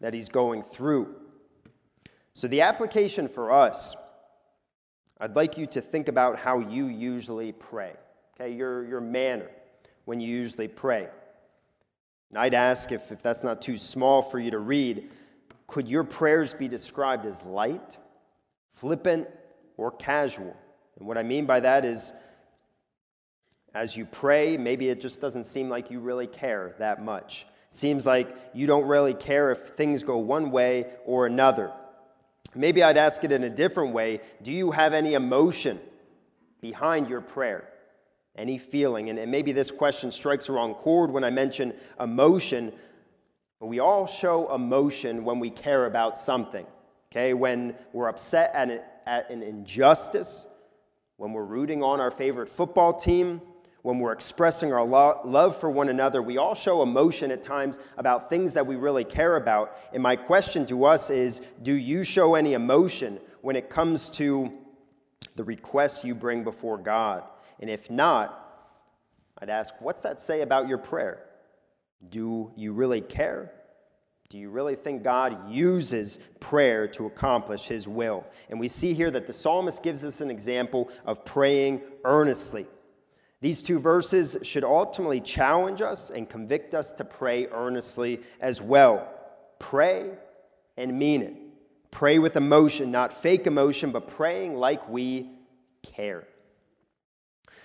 that 0.00 0.12
he's 0.12 0.28
going 0.28 0.64
through. 0.64 1.14
So, 2.34 2.48
the 2.48 2.60
application 2.60 3.28
for 3.28 3.52
us, 3.52 3.94
I'd 5.20 5.34
like 5.34 5.58
you 5.58 5.66
to 5.68 5.80
think 5.80 6.08
about 6.08 6.38
how 6.38 6.60
you 6.60 6.86
usually 6.86 7.52
pray, 7.52 7.94
okay, 8.34 8.52
your, 8.52 8.86
your 8.86 9.00
manner 9.00 9.50
when 10.04 10.20
you 10.20 10.28
usually 10.28 10.68
pray. 10.68 11.08
And 12.30 12.38
I'd 12.38 12.54
ask 12.54 12.92
if, 12.92 13.10
if 13.10 13.22
that's 13.22 13.42
not 13.42 13.60
too 13.60 13.76
small 13.76 14.22
for 14.22 14.38
you 14.38 14.50
to 14.52 14.58
read, 14.58 15.10
could 15.66 15.88
your 15.88 16.04
prayers 16.04 16.54
be 16.54 16.68
described 16.68 17.26
as 17.26 17.42
light, 17.42 17.98
flippant, 18.74 19.28
or 19.76 19.90
casual? 19.90 20.56
And 20.98 21.08
what 21.08 21.18
I 21.18 21.22
mean 21.22 21.46
by 21.46 21.60
that 21.60 21.84
is, 21.84 22.12
as 23.74 23.96
you 23.96 24.04
pray, 24.06 24.56
maybe 24.56 24.88
it 24.88 25.00
just 25.00 25.20
doesn't 25.20 25.44
seem 25.44 25.68
like 25.68 25.90
you 25.90 26.00
really 26.00 26.26
care 26.26 26.74
that 26.78 27.04
much. 27.04 27.46
Seems 27.70 28.06
like 28.06 28.34
you 28.54 28.66
don't 28.66 28.86
really 28.86 29.14
care 29.14 29.50
if 29.50 29.58
things 29.76 30.02
go 30.02 30.18
one 30.18 30.50
way 30.50 30.86
or 31.04 31.26
another. 31.26 31.72
Maybe 32.54 32.82
I'd 32.82 32.96
ask 32.96 33.22
it 33.24 33.32
in 33.32 33.44
a 33.44 33.50
different 33.50 33.92
way. 33.92 34.20
Do 34.42 34.50
you 34.50 34.70
have 34.70 34.92
any 34.94 35.14
emotion 35.14 35.78
behind 36.60 37.08
your 37.08 37.20
prayer? 37.20 37.68
any 38.38 38.56
feeling. 38.56 39.10
And, 39.10 39.18
and 39.18 39.30
maybe 39.30 39.52
this 39.52 39.70
question 39.70 40.10
strikes 40.10 40.48
a 40.48 40.52
wrong 40.52 40.74
chord 40.74 41.10
when 41.10 41.24
I 41.24 41.30
mention 41.30 41.74
emotion, 42.00 42.72
but 43.60 43.66
we 43.66 43.80
all 43.80 44.06
show 44.06 44.54
emotion 44.54 45.24
when 45.24 45.40
we 45.40 45.50
care 45.50 45.86
about 45.86 46.16
something. 46.16 46.64
Okay, 47.10 47.34
when 47.34 47.74
we're 47.92 48.08
upset 48.08 48.54
at 48.54 48.70
an, 48.70 48.80
at 49.06 49.28
an 49.30 49.42
injustice, 49.42 50.46
when 51.16 51.32
we're 51.32 51.44
rooting 51.44 51.82
on 51.82 52.00
our 52.00 52.10
favorite 52.10 52.48
football 52.48 52.92
team, 52.92 53.40
when 53.82 53.98
we're 53.98 54.12
expressing 54.12 54.72
our 54.72 54.84
lo- 54.84 55.20
love 55.24 55.58
for 55.58 55.70
one 55.70 55.88
another, 55.88 56.20
we 56.20 56.36
all 56.36 56.54
show 56.54 56.82
emotion 56.82 57.30
at 57.30 57.42
times 57.42 57.78
about 57.96 58.28
things 58.28 58.52
that 58.54 58.66
we 58.66 58.76
really 58.76 59.04
care 59.04 59.36
about. 59.36 59.76
And 59.92 60.02
my 60.02 60.16
question 60.16 60.66
to 60.66 60.84
us 60.84 61.10
is 61.10 61.40
do 61.62 61.72
you 61.72 62.02
show 62.02 62.34
any 62.34 62.54
emotion 62.54 63.20
when 63.40 63.56
it 63.56 63.70
comes 63.70 64.10
to 64.10 64.52
the 65.36 65.44
requests 65.44 66.04
you 66.04 66.14
bring 66.14 66.42
before 66.42 66.76
God? 66.76 67.22
And 67.60 67.70
if 67.70 67.90
not, 67.90 68.44
I'd 69.40 69.50
ask, 69.50 69.74
what's 69.80 70.02
that 70.02 70.20
say 70.20 70.42
about 70.42 70.68
your 70.68 70.78
prayer? 70.78 71.24
Do 72.10 72.52
you 72.56 72.72
really 72.72 73.00
care? 73.00 73.52
Do 74.28 74.38
you 74.38 74.50
really 74.50 74.74
think 74.74 75.02
God 75.02 75.50
uses 75.50 76.18
prayer 76.38 76.86
to 76.88 77.06
accomplish 77.06 77.64
his 77.64 77.88
will? 77.88 78.26
And 78.50 78.60
we 78.60 78.68
see 78.68 78.92
here 78.92 79.10
that 79.10 79.26
the 79.26 79.32
psalmist 79.32 79.82
gives 79.82 80.04
us 80.04 80.20
an 80.20 80.30
example 80.30 80.90
of 81.06 81.24
praying 81.24 81.80
earnestly. 82.04 82.66
These 83.40 83.62
two 83.62 83.78
verses 83.78 84.36
should 84.42 84.64
ultimately 84.64 85.20
challenge 85.20 85.80
us 85.80 86.10
and 86.10 86.28
convict 86.28 86.74
us 86.74 86.92
to 86.92 87.04
pray 87.04 87.46
earnestly 87.46 88.20
as 88.40 88.60
well. 88.60 89.08
Pray 89.58 90.10
and 90.76 90.98
mean 90.98 91.22
it. 91.22 91.34
Pray 91.90 92.18
with 92.18 92.36
emotion, 92.36 92.90
not 92.90 93.12
fake 93.12 93.46
emotion, 93.46 93.92
but 93.92 94.08
praying 94.08 94.56
like 94.56 94.88
we 94.88 95.30
care. 95.82 96.26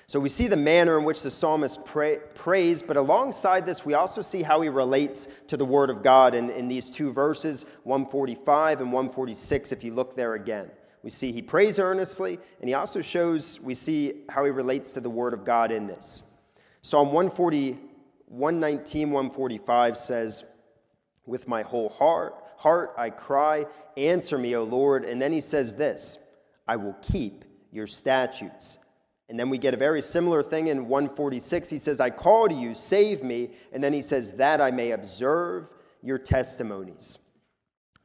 So 0.06 0.20
we 0.20 0.30
see 0.30 0.48
the 0.48 0.58
manner 0.58 1.00
in 1.00 1.06
which 1.06 1.22
the 1.22 1.32
psalmist 1.32 1.84
pray, 1.86 2.20
prays, 2.36 2.84
but 2.84 2.98
alongside 2.98 3.66
this, 3.66 3.86
we 3.86 3.96
also 3.96 4.22
see 4.22 4.44
how 4.44 4.62
he 4.62 4.70
relates 4.70 5.28
to 5.48 5.58
the 5.58 5.66
Word 5.66 5.90
of 5.90 6.04
God 6.04 6.36
in, 6.36 6.50
in 6.52 6.68
these 6.68 6.90
two 6.90 7.12
verses, 7.12 7.66
145 7.84 8.82
and 8.82 8.92
146, 8.92 9.72
if 9.72 9.84
you 9.84 9.94
look 9.94 10.16
there 10.16 10.36
again. 10.36 10.70
We 11.04 11.10
see 11.10 11.34
he 11.34 11.42
prays 11.42 11.80
earnestly, 11.80 12.40
and 12.62 12.70
he 12.70 12.74
also 12.74 13.02
shows, 13.02 13.60
we 13.62 13.76
see 13.76 14.24
how 14.30 14.46
he 14.46 14.52
relates 14.52 14.94
to 14.94 15.02
the 15.02 15.10
Word 15.10 15.34
of 15.34 15.44
God 15.44 15.72
in 15.72 15.86
this. 15.86 16.24
Psalm 16.82 17.08
140, 17.08 17.78
119, 18.28 19.12
145 19.12 19.98
says, 19.98 20.46
With 21.26 21.48
my 21.48 21.62
whole 21.62 21.90
heart, 21.90 22.36
heart 22.58 22.94
I 22.98 23.10
cry, 23.10 23.66
answer 23.98 24.38
me, 24.38 24.56
O 24.56 24.64
Lord. 24.64 25.04
And 25.04 25.22
then 25.22 25.34
he 25.34 25.42
says 25.42 25.76
this 25.76 26.18
I 26.68 26.78
will 26.78 26.96
keep 27.02 27.44
your 27.72 27.88
statutes. 27.88 28.78
And 29.30 29.40
then 29.40 29.50
we 29.50 29.58
get 29.58 29.74
a 29.74 29.78
very 29.78 30.02
similar 30.02 30.44
thing 30.44 30.68
in 30.68 30.88
146. 30.88 31.70
He 31.70 31.80
says, 31.80 32.00
I 32.00 32.10
call 32.10 32.48
to 32.48 32.54
you, 32.54 32.76
save 32.76 33.24
me. 33.24 33.52
And 33.72 33.84
then 33.84 33.94
he 33.94 34.02
says, 34.02 34.32
that 34.32 34.62
I 34.62 34.70
may 34.70 34.92
observe 34.92 35.68
your 36.02 36.18
testimonies. 36.18 37.18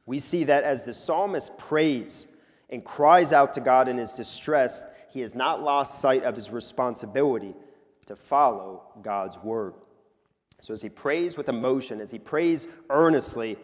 We 0.05 0.19
see 0.19 0.45
that 0.45 0.63
as 0.63 0.83
the 0.83 0.93
psalmist 0.93 1.57
prays 1.57 2.27
and 2.69 2.83
cries 2.83 3.33
out 3.33 3.53
to 3.55 3.61
God 3.61 3.87
in 3.87 3.97
his 3.97 4.13
distress, 4.13 4.83
he 5.09 5.21
has 5.21 5.35
not 5.35 5.63
lost 5.63 5.99
sight 5.99 6.23
of 6.23 6.35
his 6.35 6.49
responsibility 6.49 7.55
to 8.05 8.15
follow 8.15 8.83
God's 9.01 9.37
word. 9.39 9.73
So 10.61 10.73
as 10.73 10.81
he 10.81 10.89
prays 10.89 11.37
with 11.37 11.49
emotion, 11.49 12.01
as 12.01 12.11
he 12.11 12.19
prays 12.19 12.67
earnestly, 12.89 13.57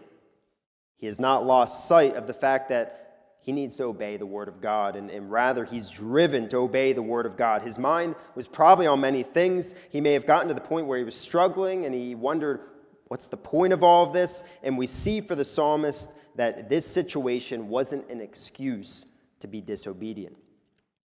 he 0.97 1.05
has 1.07 1.19
not 1.19 1.45
lost 1.45 1.87
sight 1.87 2.15
of 2.15 2.25
the 2.25 2.33
fact 2.33 2.69
that 2.69 3.01
he 3.45 3.51
needs 3.51 3.75
to 3.77 3.83
obey 3.83 4.17
the 4.17 4.25
Word 4.25 4.47
of 4.47 4.59
God, 4.59 4.95
and, 4.95 5.11
and 5.11 5.31
rather, 5.31 5.65
he's 5.65 5.87
driven 5.87 6.49
to 6.49 6.57
obey 6.57 6.93
the 6.93 7.01
Word 7.03 7.27
of 7.27 7.37
God. 7.37 7.61
His 7.61 7.77
mind 7.77 8.15
was 8.33 8.47
probably 8.47 8.87
on 8.87 8.99
many 9.01 9.21
things. 9.21 9.75
He 9.91 10.01
may 10.01 10.13
have 10.13 10.25
gotten 10.25 10.47
to 10.47 10.55
the 10.55 10.61
point 10.61 10.87
where 10.87 10.97
he 10.97 11.03
was 11.03 11.15
struggling 11.15 11.85
and 11.85 11.93
he 11.93 12.15
wondered, 12.15 12.61
what's 13.07 13.27
the 13.27 13.37
point 13.37 13.71
of 13.71 13.83
all 13.83 14.03
of 14.03 14.13
this? 14.13 14.43
And 14.63 14.79
we 14.79 14.87
see 14.87 15.21
for 15.21 15.35
the 15.35 15.45
psalmist 15.45 16.09
that 16.35 16.69
this 16.69 16.85
situation 16.85 17.69
wasn't 17.69 18.09
an 18.09 18.21
excuse 18.21 19.05
to 19.39 19.47
be 19.47 19.61
disobedient. 19.61 20.35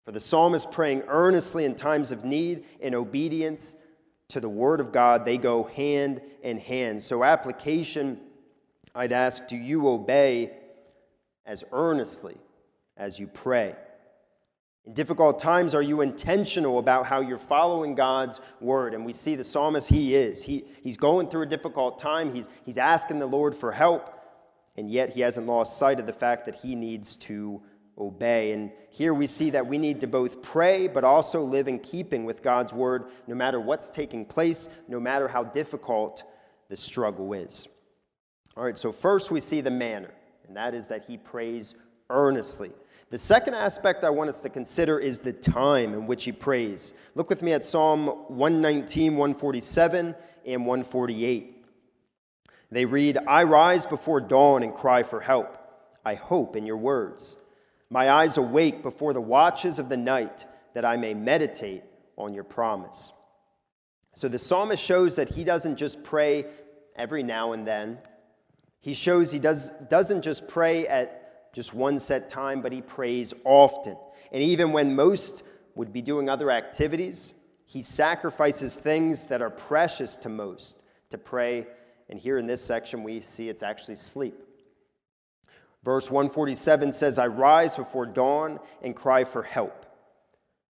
For 0.05 0.12
the 0.12 0.20
psalmist 0.20 0.72
praying 0.72 1.03
earnestly 1.08 1.65
in 1.65 1.75
times 1.75 2.12
of 2.12 2.24
need 2.24 2.65
and 2.82 2.94
obedience 2.94 3.75
to 4.29 4.39
the 4.39 4.50
Word 4.50 4.79
of 4.79 4.91
God, 4.91 5.25
they 5.25 5.38
go 5.38 5.63
hand 5.63 6.22
in 6.44 6.58
hand. 6.58 7.01
So, 7.01 7.24
application, 7.24 8.20
I'd 8.94 9.12
ask, 9.12 9.48
do 9.48 9.58
you 9.58 9.88
obey? 9.88 10.51
as 11.46 11.63
earnestly 11.72 12.38
as 12.98 13.20
you 13.20 13.27
pray? 13.27 13.75
In 14.86 14.94
difficult 14.94 15.39
times, 15.39 15.74
are 15.74 15.82
you 15.82 16.01
intentional 16.01 16.77
about 16.77 17.05
how 17.05 17.22
you're 17.22 17.38
following 17.38 17.96
God's 17.96 18.39
word? 18.62 18.94
And 18.94 19.05
we 19.05 19.13
see 19.13 19.36
the 19.36 19.44
psalmist, 19.44 19.89
he 19.89 20.15
is. 20.15 20.44
He, 20.44 20.65
he's 20.82 20.98
going 20.98 21.27
through 21.27 21.44
a 21.44 21.48
difficult 21.48 21.98
time. 21.98 22.34
He's, 22.34 22.48
he's 22.65 22.77
asking 22.77 23.17
the 23.17 23.25
Lord 23.25 23.55
for 23.55 23.72
help, 23.72 24.14
and 24.77 24.89
yet 24.89 25.10
he 25.10 25.22
hasn't 25.22 25.48
lost 25.48 25.77
sight 25.77 26.00
of 26.00 26.05
the 26.05 26.13
fact 26.13 26.46
that 26.46 26.55
he 26.55 26.75
needs 26.75 27.15
to 27.15 27.62
obey. 27.98 28.51
And 28.51 28.72
here 28.89 29.13
we 29.13 29.27
see 29.27 29.50
that 29.51 29.65
we 29.65 29.77
need 29.77 30.01
to 30.01 30.08
both 30.08 30.41
pray, 30.41 30.88
but 30.88 31.03
also 31.03 31.41
live 31.41 31.67
in 31.67 31.79
keeping 31.79 32.25
with 32.25 32.41
God's 32.41 32.74
word, 32.74 33.05
no 33.27 33.36
matter 33.36 33.60
what's 33.60 33.89
taking 33.89 34.25
place, 34.25 34.67
no 34.88 35.00
matter 35.00 35.27
how 35.27 35.44
difficult 35.44 36.24
the 36.70 36.75
struggle 36.75 37.34
is. 37.34 37.67
All 38.58 38.63
right, 38.63 38.77
so 38.77 38.91
first 38.91 39.32
we 39.32 39.39
see 39.39 39.62
the 39.62 39.72
manner 39.72 40.12
and 40.48 40.55
that 40.55 40.74
is 40.74 40.88
that 40.88 41.05
he 41.05 41.17
prays 41.17 41.75
earnestly. 42.10 42.72
The 43.10 43.17
second 43.17 43.53
aspect 43.53 44.03
I 44.03 44.10
want 44.10 44.29
us 44.29 44.41
to 44.41 44.50
consider 44.50 45.00
is 45.00 45.20
the 45.20 45.34
time 45.34 45.94
in 45.94 46.08
which 46.08 46.24
he 46.24 46.32
prays. 46.32 46.94
Look 47.13 47.29
with 47.29 47.41
me 47.41 47.53
at 47.53 47.63
Psalm 47.63 48.08
119, 48.08 49.15
147, 49.15 50.15
and 50.46 50.65
148. 50.65 51.54
They 52.75 52.84
read, 52.84 53.17
I 53.25 53.44
rise 53.44 53.86
before 53.86 54.20
dawn 54.20 54.62
and 54.62 54.74
cry 54.74 55.03
for 55.03 55.22
help. 55.22 55.58
I 56.03 56.15
hope 56.15 56.58
in 56.58 56.65
your 56.65 56.75
words. 56.75 57.38
My 57.89 58.12
eyes 58.12 58.36
awake 58.36 58.84
before 58.84 59.13
the 59.13 59.22
watches 59.22 59.79
of 59.79 59.88
the 59.88 59.96
night, 59.96 60.46
that 60.74 60.84
I 60.84 60.98
may 60.98 61.13
meditate 61.13 61.84
on 62.17 62.34
your 62.34 62.44
promise. 62.44 63.13
So 64.13 64.27
the 64.27 64.38
psalmist 64.38 64.84
shows 64.84 65.15
that 65.15 65.29
he 65.29 65.46
doesn't 65.46 65.77
just 65.77 66.03
pray 66.03 66.48
every 66.98 67.24
now 67.24 67.53
and 67.53 67.65
then 67.65 67.98
He 68.82 68.94
shows 68.94 69.32
he 69.32 69.39
does, 69.39 69.72
doesn't 69.89 70.22
just 70.22 70.46
pray 70.46 70.86
at 70.86 71.53
just 71.53 71.74
one 71.74 71.98
set 71.98 72.29
time, 72.29 72.62
but 72.62 72.74
he 72.74 72.82
prays 72.82 73.34
often. 73.46 73.96
And 74.34 74.44
even 74.44 74.74
when 74.74 74.94
most 74.94 75.44
would 75.75 75.94
be 75.94 76.01
doing 76.01 76.27
other 76.27 76.51
activities, 76.51 77.36
he 77.65 77.82
sacrifices 77.82 78.75
things 78.75 79.27
that 79.27 79.41
are 79.41 79.50
precious 79.50 80.17
to 80.17 80.27
most 80.27 80.84
to 81.12 81.17
pray. 81.17 81.67
And 82.09 82.19
here 82.19 82.38
in 82.38 82.45
this 82.45 82.63
section, 82.63 83.03
we 83.03 83.19
see 83.19 83.50
it's 83.50 83.63
actually 83.63 83.95
sleep. 83.95 84.35
Verse 85.83 86.09
147 86.09 86.93
says, 86.93 87.19
I 87.19 87.27
rise 87.27 87.75
before 87.75 88.05
dawn 88.05 88.59
and 88.81 88.95
cry 88.95 89.24
for 89.24 89.43
help. 89.43 89.85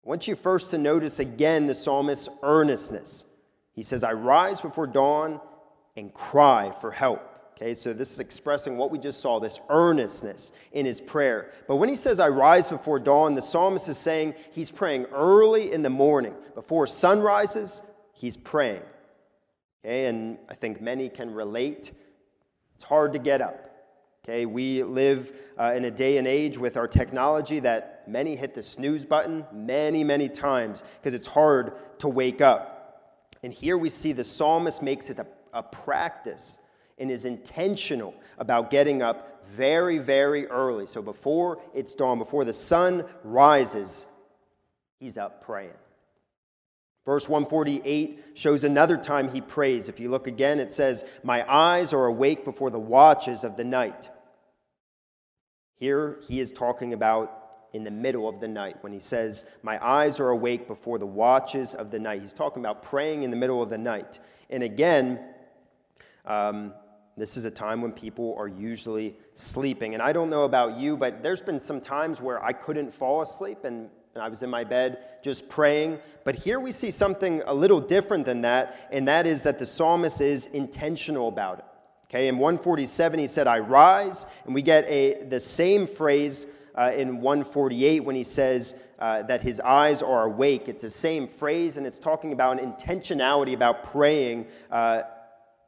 I 0.05 0.09
want 0.09 0.27
you 0.27 0.35
first 0.35 0.71
to 0.71 0.77
notice 0.77 1.19
again 1.19 1.67
the 1.67 1.75
psalmist's 1.75 2.29
earnestness. 2.43 3.25
He 3.73 3.83
says, 3.83 4.03
I 4.03 4.13
rise 4.13 4.61
before 4.61 4.87
dawn 4.87 5.39
and 5.95 6.13
cry 6.13 6.73
for 6.79 6.91
help. 6.91 7.27
Okay, 7.55 7.73
so 7.75 7.93
this 7.93 8.11
is 8.11 8.19
expressing 8.19 8.75
what 8.75 8.89
we 8.89 8.97
just 8.97 9.19
saw, 9.19 9.39
this 9.39 9.59
earnestness 9.69 10.51
in 10.71 10.85
his 10.85 10.99
prayer. 10.99 11.51
But 11.67 11.75
when 11.75 11.89
he 11.89 11.95
says, 11.95 12.19
I 12.19 12.29
rise 12.29 12.67
before 12.67 12.97
dawn, 12.97 13.35
the 13.35 13.41
psalmist 13.41 13.87
is 13.87 13.97
saying 13.97 14.33
he's 14.51 14.71
praying 14.71 15.05
early 15.11 15.71
in 15.71 15.83
the 15.83 15.89
morning. 15.89 16.33
Before 16.55 16.87
sun 16.87 17.19
rises, 17.19 17.83
he's 18.13 18.35
praying. 18.35 18.81
Okay, 19.83 20.05
and 20.05 20.37
I 20.47 20.53
think 20.53 20.81
many 20.81 21.09
can 21.09 21.33
relate. 21.33 21.91
It's 22.75 22.83
hard 22.83 23.13
to 23.13 23.19
get 23.19 23.41
up. 23.41 23.67
Okay, 24.23 24.45
we 24.45 24.83
live 24.83 25.33
uh, 25.59 25.73
in 25.75 25.85
a 25.85 25.91
day 25.91 26.17
and 26.17 26.27
age 26.27 26.55
with 26.57 26.77
our 26.77 26.87
technology 26.87 27.59
that 27.59 28.07
many 28.07 28.35
hit 28.35 28.53
the 28.53 28.61
snooze 28.61 29.03
button 29.03 29.43
many, 29.51 30.03
many 30.03 30.29
times 30.29 30.83
because 30.99 31.15
it's 31.15 31.25
hard 31.25 31.73
to 31.99 32.07
wake 32.07 32.41
up. 32.41 33.27
And 33.41 33.51
here 33.51 33.79
we 33.79 33.89
see 33.89 34.13
the 34.13 34.23
psalmist 34.23 34.83
makes 34.83 35.09
it 35.09 35.17
a, 35.17 35.25
a 35.53 35.63
practice 35.63 36.59
and 36.99 37.09
is 37.09 37.25
intentional 37.25 38.13
about 38.37 38.69
getting 38.69 39.01
up 39.01 39.43
very, 39.51 39.97
very 39.97 40.45
early. 40.47 40.85
So 40.85 41.01
before 41.01 41.59
it's 41.73 41.95
dawn, 41.95 42.19
before 42.19 42.45
the 42.45 42.53
sun 42.53 43.05
rises, 43.23 44.05
he's 44.99 45.17
up 45.17 45.43
praying. 45.43 45.71
Verse 47.05 47.27
148 47.27 48.23
shows 48.35 48.63
another 48.63 48.95
time 48.95 49.29
he 49.29 49.41
prays. 49.41 49.89
If 49.89 49.99
you 49.99 50.09
look 50.09 50.27
again, 50.27 50.59
it 50.59 50.71
says, 50.71 51.03
My 51.23 51.43
eyes 51.51 51.93
are 51.93 52.05
awake 52.05 52.45
before 52.45 52.69
the 52.69 52.79
watches 52.79 53.43
of 53.43 53.57
the 53.57 53.63
night. 53.63 54.09
Here 55.75 56.19
he 56.27 56.39
is 56.39 56.51
talking 56.51 56.93
about 56.93 57.37
in 57.73 57.83
the 57.83 57.91
middle 57.91 58.29
of 58.29 58.39
the 58.39 58.47
night 58.47 58.77
when 58.81 58.93
he 58.93 58.99
says, 58.99 59.45
My 59.63 59.83
eyes 59.83 60.19
are 60.19 60.29
awake 60.29 60.67
before 60.67 60.99
the 60.99 61.07
watches 61.07 61.73
of 61.73 61.89
the 61.89 61.97
night. 61.97 62.21
He's 62.21 62.33
talking 62.33 62.61
about 62.61 62.83
praying 62.83 63.23
in 63.23 63.31
the 63.31 63.37
middle 63.37 63.63
of 63.63 63.69
the 63.71 63.79
night. 63.79 64.19
And 64.51 64.61
again, 64.61 65.19
um, 66.25 66.73
this 67.17 67.35
is 67.35 67.45
a 67.45 67.51
time 67.51 67.81
when 67.81 67.93
people 67.93 68.35
are 68.37 68.47
usually 68.47 69.15
sleeping. 69.33 69.95
And 69.95 70.03
I 70.03 70.13
don't 70.13 70.29
know 70.29 70.43
about 70.43 70.77
you, 70.77 70.97
but 70.97 71.23
there's 71.23 71.41
been 71.41 71.59
some 71.59 71.81
times 71.81 72.21
where 72.21 72.43
I 72.43 72.53
couldn't 72.53 72.93
fall 72.93 73.21
asleep 73.21 73.63
and 73.63 73.89
and 74.13 74.23
I 74.23 74.27
was 74.27 74.43
in 74.43 74.49
my 74.49 74.63
bed 74.63 75.21
just 75.23 75.47
praying. 75.47 75.99
But 76.23 76.35
here 76.35 76.59
we 76.59 76.71
see 76.71 76.91
something 76.91 77.41
a 77.45 77.53
little 77.53 77.79
different 77.79 78.25
than 78.25 78.41
that, 78.41 78.89
and 78.91 79.07
that 79.07 79.25
is 79.25 79.43
that 79.43 79.57
the 79.57 79.65
psalmist 79.65 80.21
is 80.21 80.47
intentional 80.47 81.27
about 81.27 81.59
it. 81.59 81.65
Okay, 82.05 82.27
in 82.27 82.37
147, 82.37 83.19
he 83.19 83.27
said, 83.27 83.47
I 83.47 83.59
rise, 83.59 84.25
and 84.45 84.53
we 84.53 84.61
get 84.61 84.83
a, 84.89 85.23
the 85.29 85.39
same 85.39 85.87
phrase 85.87 86.45
uh, 86.75 86.91
in 86.93 87.21
148 87.21 88.01
when 88.01 88.15
he 88.17 88.23
says 88.25 88.75
uh, 88.99 89.23
that 89.23 89.41
his 89.41 89.61
eyes 89.61 90.03
are 90.03 90.25
awake. 90.25 90.67
It's 90.67 90.81
the 90.81 90.89
same 90.89 91.25
phrase, 91.25 91.77
and 91.77 91.87
it's 91.87 91.97
talking 91.97 92.33
about 92.33 92.61
an 92.61 92.73
intentionality 92.73 93.53
about 93.53 93.91
praying 93.91 94.47
uh, 94.71 95.03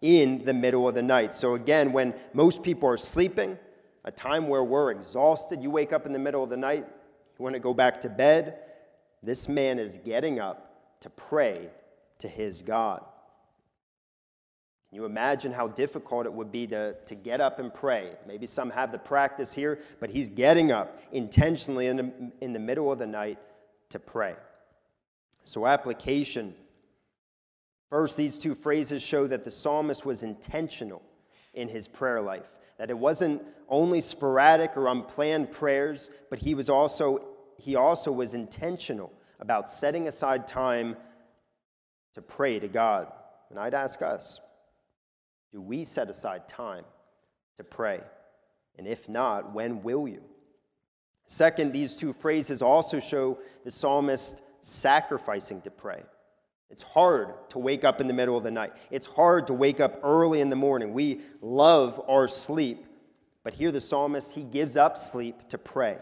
in 0.02 0.44
the 0.44 0.54
middle 0.54 0.86
of 0.86 0.96
the 0.96 1.02
night. 1.02 1.34
So, 1.34 1.56
again, 1.56 1.94
when 1.94 2.14
most 2.34 2.62
people 2.62 2.90
are 2.90 2.98
sleeping, 2.98 3.58
a 4.04 4.12
time 4.12 4.50
where 4.50 4.66
we're 4.66 4.92
exhausted, 4.92 5.64
you 5.64 5.70
wake 5.70 5.94
up 5.94 6.06
in 6.06 6.12
the 6.12 6.20
middle 6.20 6.44
of 6.44 6.50
the 6.50 6.58
night, 6.58 6.86
you 7.38 7.44
want 7.44 7.56
to 7.56 7.60
go 7.60 7.74
back 7.74 8.02
to 8.02 8.10
bed? 8.10 8.60
This 9.22 9.48
man 9.48 9.80
is 9.80 9.98
getting 10.04 10.40
up 10.40 11.00
to 11.02 11.10
pray 11.10 11.70
to 12.20 12.28
his 12.28 12.62
God. 12.62 13.04
Can 14.90 14.98
you 14.98 15.06
imagine 15.06 15.52
how 15.52 15.68
difficult 15.70 16.26
it 16.26 16.34
would 16.34 16.52
be 16.52 16.68
to, 16.68 16.94
to 16.94 17.16
get 17.16 17.42
up 17.42 17.60
and 17.60 17.74
pray? 17.74 18.12
Maybe 18.28 18.46
some 18.46 18.70
have 18.70 18.92
the 18.92 19.00
practice 19.00 19.54
here, 19.54 19.80
but 20.00 20.10
he's 20.10 20.30
getting 20.30 20.72
up 20.72 21.00
intentionally 21.12 21.88
in 21.88 21.98
the, 21.98 22.32
in 22.42 22.54
the 22.54 22.60
middle 22.60 22.92
of 22.92 23.00
the 23.00 23.08
night 23.08 23.40
to 23.90 24.00
pray. 24.00 24.36
So, 25.44 25.66
application. 25.66 26.54
First, 27.90 28.18
these 28.18 28.38
two 28.38 28.56
phrases 28.56 29.02
show 29.02 29.28
that 29.28 29.44
the 29.44 29.52
psalmist 29.52 30.06
was 30.06 30.24
intentional 30.24 31.02
in 31.54 31.68
his 31.68 31.88
prayer 31.88 32.22
life 32.22 32.54
that 32.78 32.90
it 32.90 32.98
wasn't 32.98 33.42
only 33.70 34.02
sporadic 34.02 34.76
or 34.76 34.88
unplanned 34.88 35.52
prayers, 35.52 36.10
but 36.30 36.40
he 36.40 36.54
was 36.54 36.70
also 36.70 37.24
he 37.58 37.76
also 37.76 38.12
was 38.12 38.34
intentional 38.34 39.12
about 39.40 39.70
setting 39.70 40.08
aside 40.08 40.48
time 40.48 40.96
to 42.14 42.22
pray 42.22 42.60
to 42.60 42.68
God. 42.68 43.12
And 43.50 43.60
I'd 43.60 43.74
ask 43.74 44.02
us, 44.02 44.40
do 45.52 45.62
we 45.62 45.86
set 45.86 46.10
aside 46.10 46.48
time 46.48 46.86
to 47.58 47.64
pray? 47.64 48.02
And 48.78 48.88
if 48.88 49.08
not, 49.08 49.54
when 49.54 49.84
will 49.84 50.08
you? 50.08 50.22
Second, 51.26 51.72
these 51.72 51.96
two 51.96 52.14
phrases 52.14 52.62
also 52.62 53.00
show 53.00 53.38
the 53.64 53.72
psalmist 53.72 54.42
sacrificing 54.62 55.62
to 55.62 55.72
pray. 55.72 56.04
It's 56.70 56.84
hard 56.84 57.50
to 57.50 57.60
wake 57.60 57.84
up 57.84 58.02
in 58.02 58.08
the 58.08 58.14
middle 58.14 58.36
of 58.36 58.44
the 58.44 58.52
night. 58.52 58.74
It's 58.90 59.06
hard 59.06 59.46
to 59.48 59.54
wake 59.54 59.80
up 59.80 60.00
early 60.04 60.42
in 60.42 60.50
the 60.50 60.56
morning. 60.56 60.94
We 60.94 61.22
love 61.42 62.02
our 62.08 62.28
sleep. 62.28 62.86
But 63.44 63.54
here, 63.54 63.72
the 63.72 63.82
psalmist, 63.82 64.32
he 64.32 64.42
gives 64.42 64.76
up 64.76 64.98
sleep 64.98 65.50
to 65.50 65.58
pray. 65.58 66.00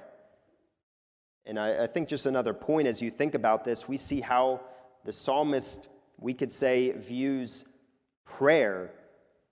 And 1.46 1.60
I, 1.60 1.84
I, 1.84 1.88
think 1.88 2.08
just 2.08 2.26
another 2.26 2.54
point 2.54 2.88
as 2.88 3.02
you 3.02 3.10
think 3.10 3.34
about 3.34 3.64
this, 3.64 3.88
we 3.88 3.98
see 3.98 4.22
how 4.22 4.62
the 5.06 5.12
psalmist, 5.12 5.88
we 6.20 6.34
could 6.34 6.52
say, 6.52 6.92
views 6.92 7.66
prayer 8.26 8.92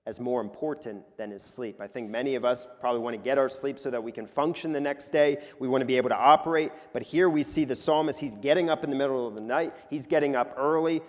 as 0.06 0.19
more 0.19 0.41
important 0.41 1.04
than 1.17 1.32
his 1.32 1.43
sleep. 1.43 1.82
I 1.82 1.88
think 1.88 2.10
many 2.10 2.36
of 2.36 2.45
us 2.45 2.67
probably 2.80 3.02
want 3.02 3.15
to 3.15 3.21
get 3.21 3.38
our 3.38 3.49
sleep 3.49 3.80
so 3.80 3.89
that 3.91 4.04
we 4.04 4.12
can 4.12 4.25
function 4.25 4.71
the 4.71 4.82
next 4.82 5.10
day. 5.10 5.38
We 5.60 5.67
want 5.67 5.82
to 5.82 5.86
be 5.86 5.97
able 5.97 6.10
to 6.10 6.17
operate. 6.17 6.71
But 6.93 7.02
here 7.02 7.30
we 7.30 7.43
see 7.43 7.65
the 7.65 7.75
psalmist, 7.75 8.19
he's 8.19 8.36
getting 8.36 8.69
up 8.69 8.84
in 8.84 8.89
the 8.89 8.95
middle 8.95 9.28
of 9.28 9.36
the 9.36 9.41
night, 9.41 9.73
he's 9.89 10.08
getting 10.08 10.36
up 10.36 10.56
early. 10.58 11.02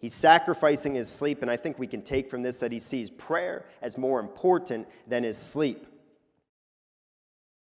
He's 0.00 0.14
sacrificing 0.14 0.94
his 0.94 1.10
sleep, 1.10 1.42
and 1.42 1.50
I 1.50 1.58
think 1.58 1.78
we 1.78 1.86
can 1.86 2.00
take 2.00 2.30
from 2.30 2.40
this 2.40 2.60
that 2.60 2.72
he 2.72 2.78
sees 2.78 3.10
prayer 3.10 3.66
as 3.82 3.98
more 3.98 4.18
important 4.18 4.88
than 5.06 5.24
his 5.24 5.36
sleep. 5.36 5.86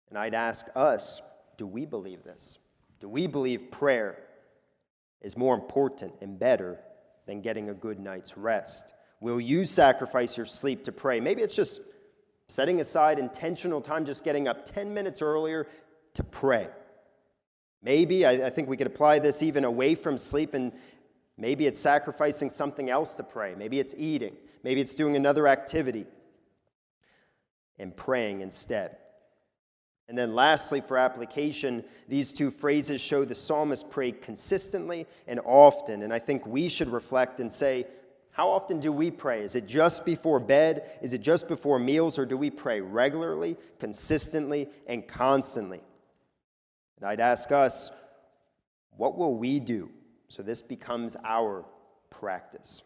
And 0.08 0.18
I'd 0.18 0.32
ask 0.32 0.66
us, 0.74 1.20
do 1.56 1.66
we 1.66 1.84
believe 1.86 2.22
this? 2.24 2.58
Do 3.00 3.08
we 3.08 3.26
believe 3.26 3.70
prayer 3.70 4.18
is 5.20 5.36
more 5.36 5.54
important 5.54 6.14
and 6.20 6.38
better 6.38 6.78
than 7.26 7.40
getting 7.40 7.70
a 7.70 7.74
good 7.74 7.98
night's 7.98 8.36
rest? 8.36 8.92
Will 9.20 9.40
you 9.40 9.64
sacrifice 9.64 10.36
your 10.36 10.46
sleep 10.46 10.84
to 10.84 10.92
pray? 10.92 11.20
Maybe 11.20 11.42
it's 11.42 11.54
just 11.54 11.80
setting 12.48 12.80
aside 12.80 13.18
intentional 13.18 13.80
time, 13.80 14.04
just 14.04 14.24
getting 14.24 14.48
up 14.48 14.72
10 14.72 14.92
minutes 14.92 15.22
earlier 15.22 15.66
to 16.14 16.22
pray. 16.22 16.68
Maybe, 17.82 18.26
I, 18.26 18.46
I, 18.46 18.50
think 18.50 18.68
we 18.68 18.76
could 18.76 18.86
apply 18.86 19.18
this 19.18 19.42
even 19.42 19.64
away 19.64 19.94
from 19.94 20.18
sleep, 20.18 20.54
and 20.54 20.72
maybe 21.36 21.66
it's 21.66 21.80
sacrificing 21.80 22.50
something 22.50 22.90
else 22.90 23.14
to 23.16 23.22
pray. 23.22 23.54
Maybe 23.56 23.80
it's 23.80 23.94
eating. 23.96 24.36
Maybe 24.62 24.80
it's 24.80 24.94
doing 24.94 25.16
another 25.16 25.48
activity 25.48 26.06
and 27.78 27.96
praying 27.96 28.40
instead. 28.40 28.96
And 30.08 30.18
then, 30.18 30.34
lastly, 30.34 30.80
for 30.80 30.98
application, 30.98 31.84
these 32.08 32.32
two 32.32 32.50
phrases 32.50 33.00
show 33.00 33.24
the 33.24 33.34
psalmist 33.34 33.88
prayed 33.88 34.20
consistently 34.20 35.06
and 35.26 35.40
often. 35.44 36.02
And 36.02 36.12
I 36.12 36.18
think 36.18 36.46
we 36.46 36.68
should 36.68 36.88
reflect 36.88 37.40
and 37.40 37.50
say, 37.50 37.86
how 38.32 38.48
often 38.48 38.80
do 38.80 38.90
we 38.92 39.10
pray? 39.10 39.42
Is 39.42 39.54
it 39.54 39.66
just 39.66 40.04
before 40.04 40.40
bed? 40.40 40.98
Is 41.02 41.12
it 41.12 41.20
just 41.20 41.48
before 41.48 41.78
meals? 41.78 42.18
Or 42.18 42.26
do 42.26 42.36
we 42.36 42.50
pray 42.50 42.80
regularly, 42.80 43.56
consistently, 43.78 44.68
and 44.86 45.06
constantly? 45.06 45.82
And 46.98 47.08
I'd 47.08 47.20
ask 47.20 47.52
us, 47.52 47.90
what 48.96 49.16
will 49.16 49.34
we 49.34 49.60
do 49.60 49.90
so 50.28 50.42
this 50.42 50.62
becomes 50.62 51.16
our 51.24 51.64
practice? 52.10 52.82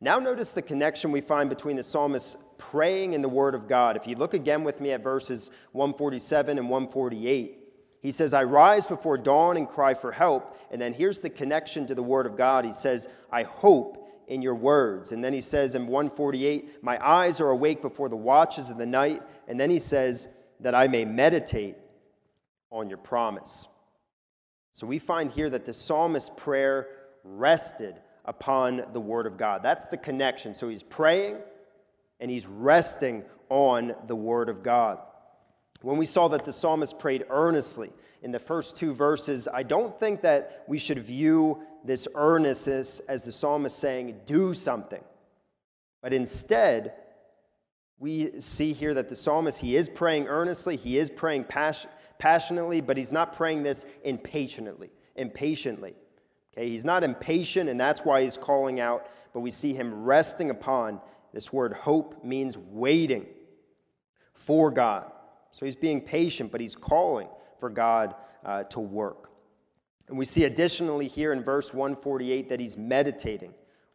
Now, 0.00 0.20
notice 0.20 0.52
the 0.52 0.62
connection 0.62 1.10
we 1.10 1.20
find 1.20 1.50
between 1.50 1.74
the 1.76 1.82
psalmist 1.82 2.36
praying 2.58 3.14
in 3.14 3.22
the 3.22 3.28
Word 3.28 3.54
of 3.54 3.66
God. 3.66 3.96
If 3.96 4.06
you 4.06 4.16
look 4.16 4.34
again 4.34 4.64
with 4.64 4.80
me 4.80 4.90
at 4.92 5.02
verses 5.02 5.50
147 5.72 6.58
and 6.58 6.68
148, 6.68 7.58
he 8.00 8.12
says, 8.12 8.34
I 8.34 8.44
rise 8.44 8.86
before 8.86 9.18
dawn 9.18 9.56
and 9.56 9.68
cry 9.68 9.94
for 9.94 10.12
help. 10.12 10.56
And 10.70 10.80
then 10.80 10.92
here's 10.92 11.20
the 11.20 11.30
connection 11.30 11.86
to 11.86 11.94
the 11.94 12.02
Word 12.02 12.26
of 12.26 12.36
God. 12.36 12.64
He 12.64 12.72
says, 12.72 13.08
I 13.30 13.42
hope 13.42 14.08
in 14.28 14.42
your 14.42 14.54
words. 14.54 15.12
And 15.12 15.24
then 15.24 15.32
he 15.32 15.40
says 15.40 15.74
in 15.74 15.86
148, 15.86 16.82
My 16.82 17.04
eyes 17.04 17.40
are 17.40 17.50
awake 17.50 17.82
before 17.82 18.08
the 18.08 18.16
watches 18.16 18.70
of 18.70 18.76
the 18.76 18.86
night. 18.86 19.22
And 19.48 19.58
then 19.58 19.70
he 19.70 19.80
says, 19.80 20.28
That 20.60 20.74
I 20.74 20.86
may 20.86 21.04
meditate 21.04 21.76
on 22.70 22.88
your 22.88 22.98
promise. 22.98 23.66
So 24.72 24.86
we 24.86 24.98
find 24.98 25.30
here 25.30 25.50
that 25.50 25.64
the 25.64 25.72
psalmist's 25.72 26.30
prayer 26.36 26.88
rested 27.24 27.96
upon 28.24 28.84
the 28.92 29.00
Word 29.00 29.26
of 29.26 29.36
God. 29.36 29.62
That's 29.62 29.86
the 29.86 29.96
connection. 29.96 30.54
So 30.54 30.68
he's 30.68 30.82
praying 30.82 31.38
and 32.20 32.30
he's 32.30 32.46
resting 32.46 33.24
on 33.48 33.94
the 34.06 34.16
Word 34.16 34.48
of 34.48 34.62
God. 34.62 34.98
When 35.82 35.96
we 35.96 36.06
saw 36.06 36.28
that 36.28 36.44
the 36.44 36.52
psalmist 36.52 36.98
prayed 36.98 37.24
earnestly 37.30 37.92
in 38.22 38.32
the 38.32 38.38
first 38.38 38.76
two 38.76 38.92
verses, 38.92 39.46
I 39.52 39.62
don't 39.62 39.98
think 40.00 40.22
that 40.22 40.64
we 40.66 40.78
should 40.78 40.98
view 40.98 41.60
this 41.84 42.08
earnestness 42.14 43.00
as 43.08 43.22
the 43.22 43.30
psalmist 43.30 43.78
saying, 43.78 44.20
do 44.26 44.52
something. 44.54 45.02
But 46.02 46.12
instead, 46.12 46.94
we 47.98 48.40
see 48.40 48.72
here 48.72 48.94
that 48.94 49.08
the 49.08 49.16
psalmist, 49.16 49.60
he 49.60 49.76
is 49.76 49.88
praying 49.88 50.26
earnestly, 50.26 50.76
he 50.76 50.98
is 50.98 51.10
praying 51.10 51.44
pas- 51.44 51.86
passionately, 52.18 52.80
but 52.80 52.96
he's 52.96 53.12
not 53.12 53.36
praying 53.36 53.62
this 53.62 53.86
impatiently. 54.04 54.90
Impatiently. 55.16 55.94
Okay, 56.52 56.68
he's 56.68 56.84
not 56.84 57.04
impatient, 57.04 57.68
and 57.68 57.78
that's 57.78 58.00
why 58.00 58.22
he's 58.22 58.36
calling 58.36 58.80
out, 58.80 59.08
but 59.32 59.40
we 59.40 59.50
see 59.50 59.72
him 59.72 60.04
resting 60.04 60.50
upon 60.50 61.00
this 61.32 61.52
word 61.52 61.72
hope 61.72 62.24
means 62.24 62.56
waiting 62.56 63.26
for 64.34 64.70
God. 64.70 65.10
So 65.52 65.66
he's 65.66 65.76
being 65.76 66.00
patient, 66.00 66.52
but 66.52 66.60
he's 66.60 66.76
calling 66.76 67.28
for 67.58 67.70
God 67.70 68.14
uh, 68.44 68.64
to 68.64 68.80
work. 68.80 69.30
And 70.08 70.16
we 70.16 70.24
see 70.24 70.44
additionally 70.44 71.06
here 71.06 71.32
in 71.32 71.42
verse 71.42 71.72
148 71.72 72.48
that 72.48 72.60
he's 72.60 72.76
meditating 72.76 73.52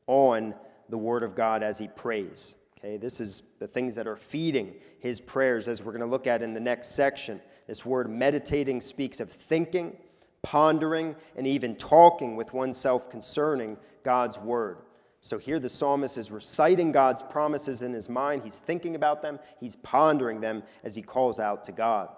on 0.07 0.53
the 0.89 0.97
word 0.97 1.23
of 1.23 1.35
God 1.35 1.63
as 1.63 1.77
he 1.77 1.87
prays. 1.87 2.55
Okay, 2.77 2.97
this 2.97 3.19
is 3.19 3.43
the 3.59 3.67
things 3.67 3.95
that 3.95 4.07
are 4.07 4.17
feeding 4.17 4.75
his 4.99 5.19
prayers, 5.19 5.67
as 5.67 5.81
we're 5.81 5.93
going 5.93 6.01
to 6.01 6.07
look 6.07 6.27
at 6.27 6.41
in 6.41 6.53
the 6.53 6.59
next 6.59 6.95
section. 6.95 7.41
This 7.65 7.85
word 7.85 8.09
meditating 8.09 8.81
speaks 8.81 9.19
of 9.19 9.31
thinking, 9.31 9.97
pondering, 10.41 11.15
and 11.37 11.47
even 11.47 11.75
talking 11.77 12.35
with 12.35 12.53
oneself 12.53 13.09
concerning 13.09 13.77
God's 14.03 14.37
word. 14.37 14.79
So 15.25 15.37
here 15.37 15.57
the 15.57 15.69
psalmist 15.69 16.17
is 16.17 16.31
reciting 16.31 16.91
God's 16.91 17.21
promises 17.21 17.81
in 17.81 17.93
his 17.93 18.09
mind. 18.09 18.43
He's 18.43 18.59
thinking 18.59 18.95
about 18.95 19.21
them, 19.21 19.39
he's 19.57 19.77
pondering 19.77 20.41
them 20.41 20.63
as 20.83 20.95
he 20.95 21.01
calls 21.01 21.39
out 21.39 21.63
to 21.63 21.71
God. 21.71 22.09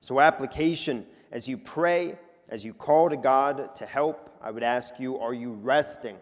So, 0.00 0.18
application 0.18 1.04
as 1.32 1.46
you 1.46 1.58
pray, 1.58 2.18
as 2.48 2.64
you 2.64 2.72
call 2.72 3.10
to 3.10 3.16
God 3.18 3.74
to 3.76 3.84
help, 3.84 4.34
I 4.40 4.50
would 4.50 4.62
ask 4.62 4.98
you 4.98 5.18
are 5.18 5.34
you 5.34 5.52
resting 5.52 6.16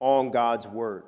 on 0.00 0.30
God's 0.30 0.66
word? 0.66 1.02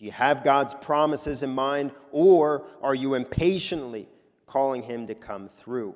Do 0.00 0.04
you 0.04 0.12
have 0.12 0.42
God's 0.42 0.74
promises 0.74 1.44
in 1.44 1.50
mind, 1.50 1.92
or 2.10 2.66
are 2.82 2.96
you 2.96 3.14
impatiently 3.14 4.08
calling 4.48 4.82
Him 4.82 5.06
to 5.06 5.14
come 5.14 5.50
through? 5.56 5.94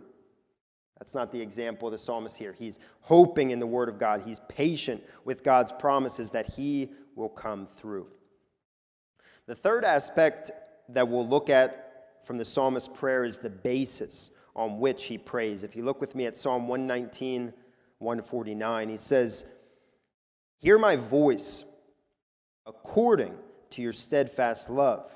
That's 1.03 1.17
not 1.17 1.33
the 1.33 1.41
example 1.41 1.89
of 1.89 1.93
the 1.93 1.99
psalmist 1.99 2.39
here. 2.39 2.55
He's 2.57 2.79
hoping 3.01 3.51
in 3.51 3.59
the 3.59 3.67
Word 3.67 3.89
of 3.89 3.99
God, 3.99 4.23
he's 4.25 4.39
patient 4.47 5.03
with 5.25 5.43
God's 5.43 5.73
promises 5.73 6.31
that 6.31 6.47
He 6.47 6.93
will 7.17 7.29
come 7.29 7.67
through. 7.67 8.07
The 9.49 9.57
third 9.57 9.85
aspect 9.85 10.53
that 10.91 11.09
we'll 11.09 11.27
look 11.27 11.51
at 11.51 12.21
from 12.25 12.39
the 12.39 12.45
psalmist's 12.45 12.89
prayer 12.89 13.25
is 13.25 13.37
the 13.37 13.51
basis 13.51 14.31
on 14.55 14.79
which 14.79 15.07
he 15.07 15.19
prays. 15.19 15.65
If 15.65 15.75
you 15.75 15.85
look 15.85 16.01
with 16.01 16.15
me 16.15 16.27
at 16.27 16.37
Psalm 16.37 16.69
119, 16.69 17.53
149, 17.99 18.89
he 18.89 18.97
says, 18.97 19.45
Hear 20.59 20.79
my 20.79 20.95
voice 20.95 21.65
according 22.65 23.35
to 23.71 23.83
your 23.83 23.93
steadfast 23.93 24.71
love. 24.71 25.11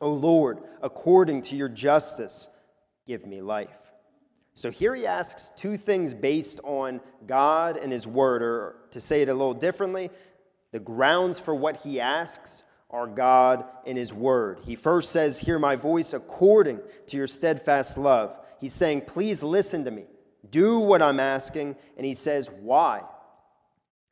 O 0.00 0.10
Lord, 0.10 0.60
according 0.80 1.42
to 1.42 1.56
your 1.56 1.68
justice, 1.68 2.48
give 3.06 3.26
me 3.26 3.42
life. 3.42 3.83
So 4.54 4.70
here 4.70 4.94
he 4.94 5.06
asks 5.06 5.50
two 5.56 5.76
things 5.76 6.14
based 6.14 6.60
on 6.62 7.00
God 7.26 7.76
and 7.76 7.92
his 7.92 8.06
word, 8.06 8.42
or 8.42 8.76
to 8.92 9.00
say 9.00 9.22
it 9.22 9.28
a 9.28 9.34
little 9.34 9.54
differently, 9.54 10.10
the 10.70 10.78
grounds 10.78 11.40
for 11.40 11.54
what 11.54 11.76
he 11.78 12.00
asks 12.00 12.62
are 12.88 13.08
God 13.08 13.64
and 13.84 13.98
his 13.98 14.12
word. 14.12 14.60
He 14.64 14.76
first 14.76 15.10
says, 15.10 15.38
Hear 15.38 15.58
my 15.58 15.74
voice 15.74 16.12
according 16.12 16.80
to 17.08 17.16
your 17.16 17.26
steadfast 17.26 17.98
love. 17.98 18.36
He's 18.60 18.72
saying, 18.72 19.02
Please 19.02 19.42
listen 19.42 19.84
to 19.84 19.90
me. 19.90 20.04
Do 20.50 20.78
what 20.78 21.02
I'm 21.02 21.18
asking. 21.18 21.74
And 21.96 22.06
he 22.06 22.14
says, 22.14 22.48
Why 22.60 23.02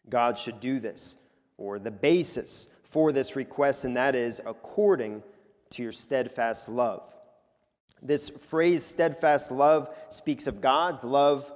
God 0.09 0.38
should 0.38 0.59
do 0.59 0.81
this, 0.81 1.16
or 1.57 1.78
the 1.78 1.92
basis 1.92 2.66
for 2.83 3.12
this 3.12 3.37
request, 3.37 3.85
and 3.85 3.96
that 3.96 4.16
is 4.16 4.40
according 4.44 5.22
to 5.70 5.83
your 5.83 5.92
steadfast 5.92 6.68
love. 6.68 7.02
This 8.02 8.28
phrase, 8.28 8.84
steadfast 8.84 9.52
love, 9.52 9.94
speaks 10.08 10.46
of 10.48 10.60
God's 10.60 11.04
love 11.04 11.50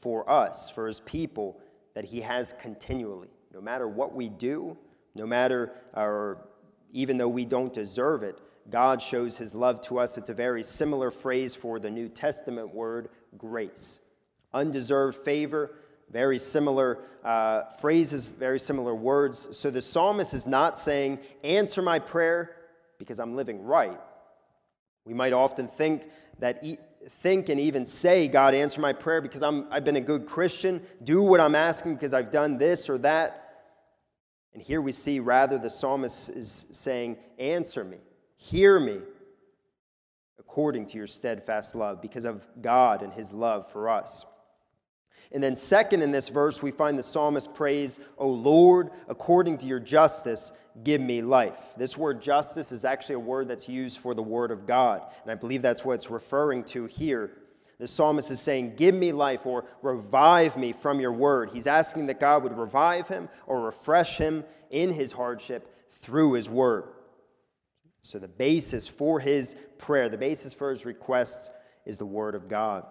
for 0.00 0.28
us, 0.30 0.68
for 0.68 0.86
his 0.86 1.00
people, 1.00 1.58
that 1.94 2.04
he 2.04 2.20
has 2.20 2.54
continually. 2.60 3.28
No 3.52 3.62
matter 3.62 3.88
what 3.88 4.14
we 4.14 4.28
do, 4.28 4.76
no 5.14 5.26
matter, 5.26 5.72
or 5.94 6.46
even 6.92 7.16
though 7.16 7.28
we 7.28 7.46
don't 7.46 7.72
deserve 7.72 8.22
it, 8.22 8.38
God 8.70 9.00
shows 9.00 9.36
his 9.36 9.54
love 9.54 9.80
to 9.82 9.98
us. 9.98 10.18
It's 10.18 10.28
a 10.28 10.34
very 10.34 10.62
similar 10.62 11.10
phrase 11.10 11.54
for 11.54 11.78
the 11.78 11.90
New 11.90 12.08
Testament 12.08 12.74
word 12.74 13.08
grace. 13.38 14.00
Undeserved 14.52 15.24
favor, 15.24 15.76
very 16.10 16.38
similar 16.38 16.98
uh, 17.24 17.64
phrases, 17.80 18.26
very 18.26 18.58
similar 18.58 18.94
words. 18.94 19.56
So 19.56 19.70
the 19.70 19.82
psalmist 19.82 20.34
is 20.34 20.46
not 20.46 20.78
saying, 20.78 21.20
Answer 21.42 21.82
my 21.82 21.98
prayer 21.98 22.56
because 22.98 23.18
I'm 23.18 23.34
living 23.36 23.62
right. 23.62 23.98
We 25.06 25.14
might 25.14 25.32
often 25.32 25.68
think 25.68 26.10
that, 26.40 26.58
e- 26.62 26.78
think 27.22 27.48
and 27.48 27.60
even 27.60 27.86
say, 27.86 28.28
God, 28.28 28.54
answer 28.54 28.80
my 28.80 28.92
prayer 28.92 29.20
because 29.20 29.42
I'm, 29.42 29.66
I've 29.70 29.84
been 29.84 29.96
a 29.96 30.00
good 30.00 30.26
Christian. 30.26 30.82
Do 31.04 31.22
what 31.22 31.40
I'm 31.40 31.54
asking 31.54 31.94
because 31.94 32.12
I've 32.12 32.30
done 32.30 32.58
this 32.58 32.90
or 32.90 32.98
that. 32.98 33.42
And 34.52 34.62
here 34.62 34.80
we 34.80 34.92
see 34.92 35.20
rather 35.20 35.58
the 35.58 35.70
psalmist 35.70 36.30
is 36.30 36.66
saying, 36.72 37.18
Answer 37.38 37.84
me, 37.84 37.98
hear 38.36 38.80
me, 38.80 39.00
according 40.38 40.86
to 40.86 40.98
your 40.98 41.06
steadfast 41.06 41.74
love, 41.74 42.02
because 42.02 42.24
of 42.24 42.44
God 42.60 43.02
and 43.02 43.12
his 43.12 43.32
love 43.32 43.70
for 43.70 43.88
us. 43.88 44.24
And 45.32 45.42
then, 45.42 45.56
second, 45.56 46.02
in 46.02 46.10
this 46.10 46.28
verse, 46.28 46.62
we 46.62 46.70
find 46.70 46.98
the 46.98 47.02
psalmist 47.02 47.52
prays, 47.54 48.00
O 48.18 48.28
Lord, 48.28 48.90
according 49.08 49.58
to 49.58 49.66
your 49.66 49.80
justice, 49.80 50.52
give 50.84 51.00
me 51.00 51.22
life. 51.22 51.58
This 51.76 51.96
word 51.96 52.22
justice 52.22 52.72
is 52.72 52.84
actually 52.84 53.16
a 53.16 53.20
word 53.20 53.48
that's 53.48 53.68
used 53.68 53.98
for 53.98 54.14
the 54.14 54.22
word 54.22 54.50
of 54.50 54.66
God. 54.66 55.02
And 55.22 55.30
I 55.30 55.34
believe 55.34 55.62
that's 55.62 55.84
what 55.84 55.94
it's 55.94 56.10
referring 56.10 56.64
to 56.64 56.86
here. 56.86 57.32
The 57.78 57.86
psalmist 57.86 58.30
is 58.30 58.40
saying, 58.40 58.74
Give 58.76 58.94
me 58.94 59.12
life 59.12 59.46
or 59.46 59.64
revive 59.82 60.56
me 60.56 60.72
from 60.72 61.00
your 61.00 61.12
word. 61.12 61.50
He's 61.50 61.66
asking 61.66 62.06
that 62.06 62.20
God 62.20 62.42
would 62.42 62.56
revive 62.56 63.08
him 63.08 63.28
or 63.46 63.60
refresh 63.60 64.16
him 64.16 64.44
in 64.70 64.92
his 64.92 65.12
hardship 65.12 65.74
through 65.98 66.34
his 66.34 66.48
word. 66.48 66.84
So, 68.00 68.18
the 68.18 68.28
basis 68.28 68.86
for 68.88 69.20
his 69.20 69.56
prayer, 69.78 70.08
the 70.08 70.16
basis 70.16 70.54
for 70.54 70.70
his 70.70 70.86
requests 70.86 71.50
is 71.84 71.98
the 71.98 72.06
word 72.06 72.34
of 72.34 72.48
God. 72.48 72.86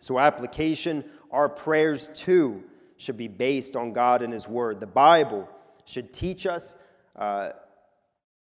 So, 0.00 0.18
application, 0.18 1.04
our 1.30 1.48
prayers 1.48 2.10
too 2.14 2.62
should 2.96 3.16
be 3.16 3.28
based 3.28 3.76
on 3.76 3.92
God 3.92 4.22
and 4.22 4.32
his 4.32 4.48
word. 4.48 4.80
The 4.80 4.86
Bible 4.86 5.48
should 5.84 6.12
teach 6.12 6.46
us. 6.46 6.76
Uh, 7.16 7.50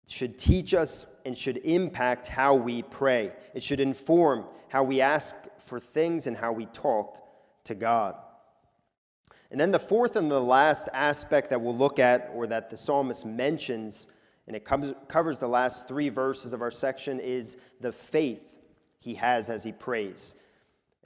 should 0.08 0.38
teach 0.38 0.72
us 0.72 1.06
and 1.24 1.36
should 1.36 1.58
impact 1.58 2.26
how 2.28 2.54
we 2.54 2.82
pray. 2.82 3.32
It 3.54 3.62
should 3.62 3.80
inform 3.80 4.44
how 4.68 4.84
we 4.84 5.00
ask 5.00 5.34
for 5.58 5.80
things 5.80 6.26
and 6.26 6.36
how 6.36 6.52
we 6.52 6.66
talk 6.66 7.18
to 7.64 7.74
God. 7.74 8.14
And 9.50 9.60
then 9.60 9.70
the 9.70 9.78
fourth 9.78 10.16
and 10.16 10.30
the 10.30 10.40
last 10.40 10.88
aspect 10.92 11.50
that 11.50 11.60
we'll 11.60 11.76
look 11.76 11.98
at, 11.98 12.30
or 12.34 12.46
that 12.48 12.70
the 12.70 12.76
psalmist 12.76 13.24
mentions, 13.24 14.08
and 14.46 14.56
it 14.56 14.64
covers, 14.64 14.92
covers 15.08 15.38
the 15.38 15.48
last 15.48 15.88
three 15.88 16.08
verses 16.08 16.52
of 16.52 16.62
our 16.62 16.70
section, 16.70 17.20
is 17.20 17.56
the 17.80 17.92
faith 17.92 18.42
he 18.98 19.14
has 19.14 19.50
as 19.50 19.62
he 19.62 19.72
prays. 19.72 20.36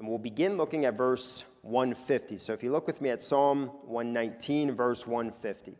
And 0.01 0.09
we'll 0.09 0.17
begin 0.17 0.57
looking 0.57 0.87
at 0.87 0.97
verse 0.97 1.45
150. 1.61 2.39
So 2.39 2.55
if 2.55 2.63
you 2.63 2.73
look 2.73 2.87
with 2.87 3.03
me 3.03 3.11
at 3.11 3.21
Psalm 3.21 3.67
119, 3.85 4.75
verse 4.75 5.07
150. 5.07 5.77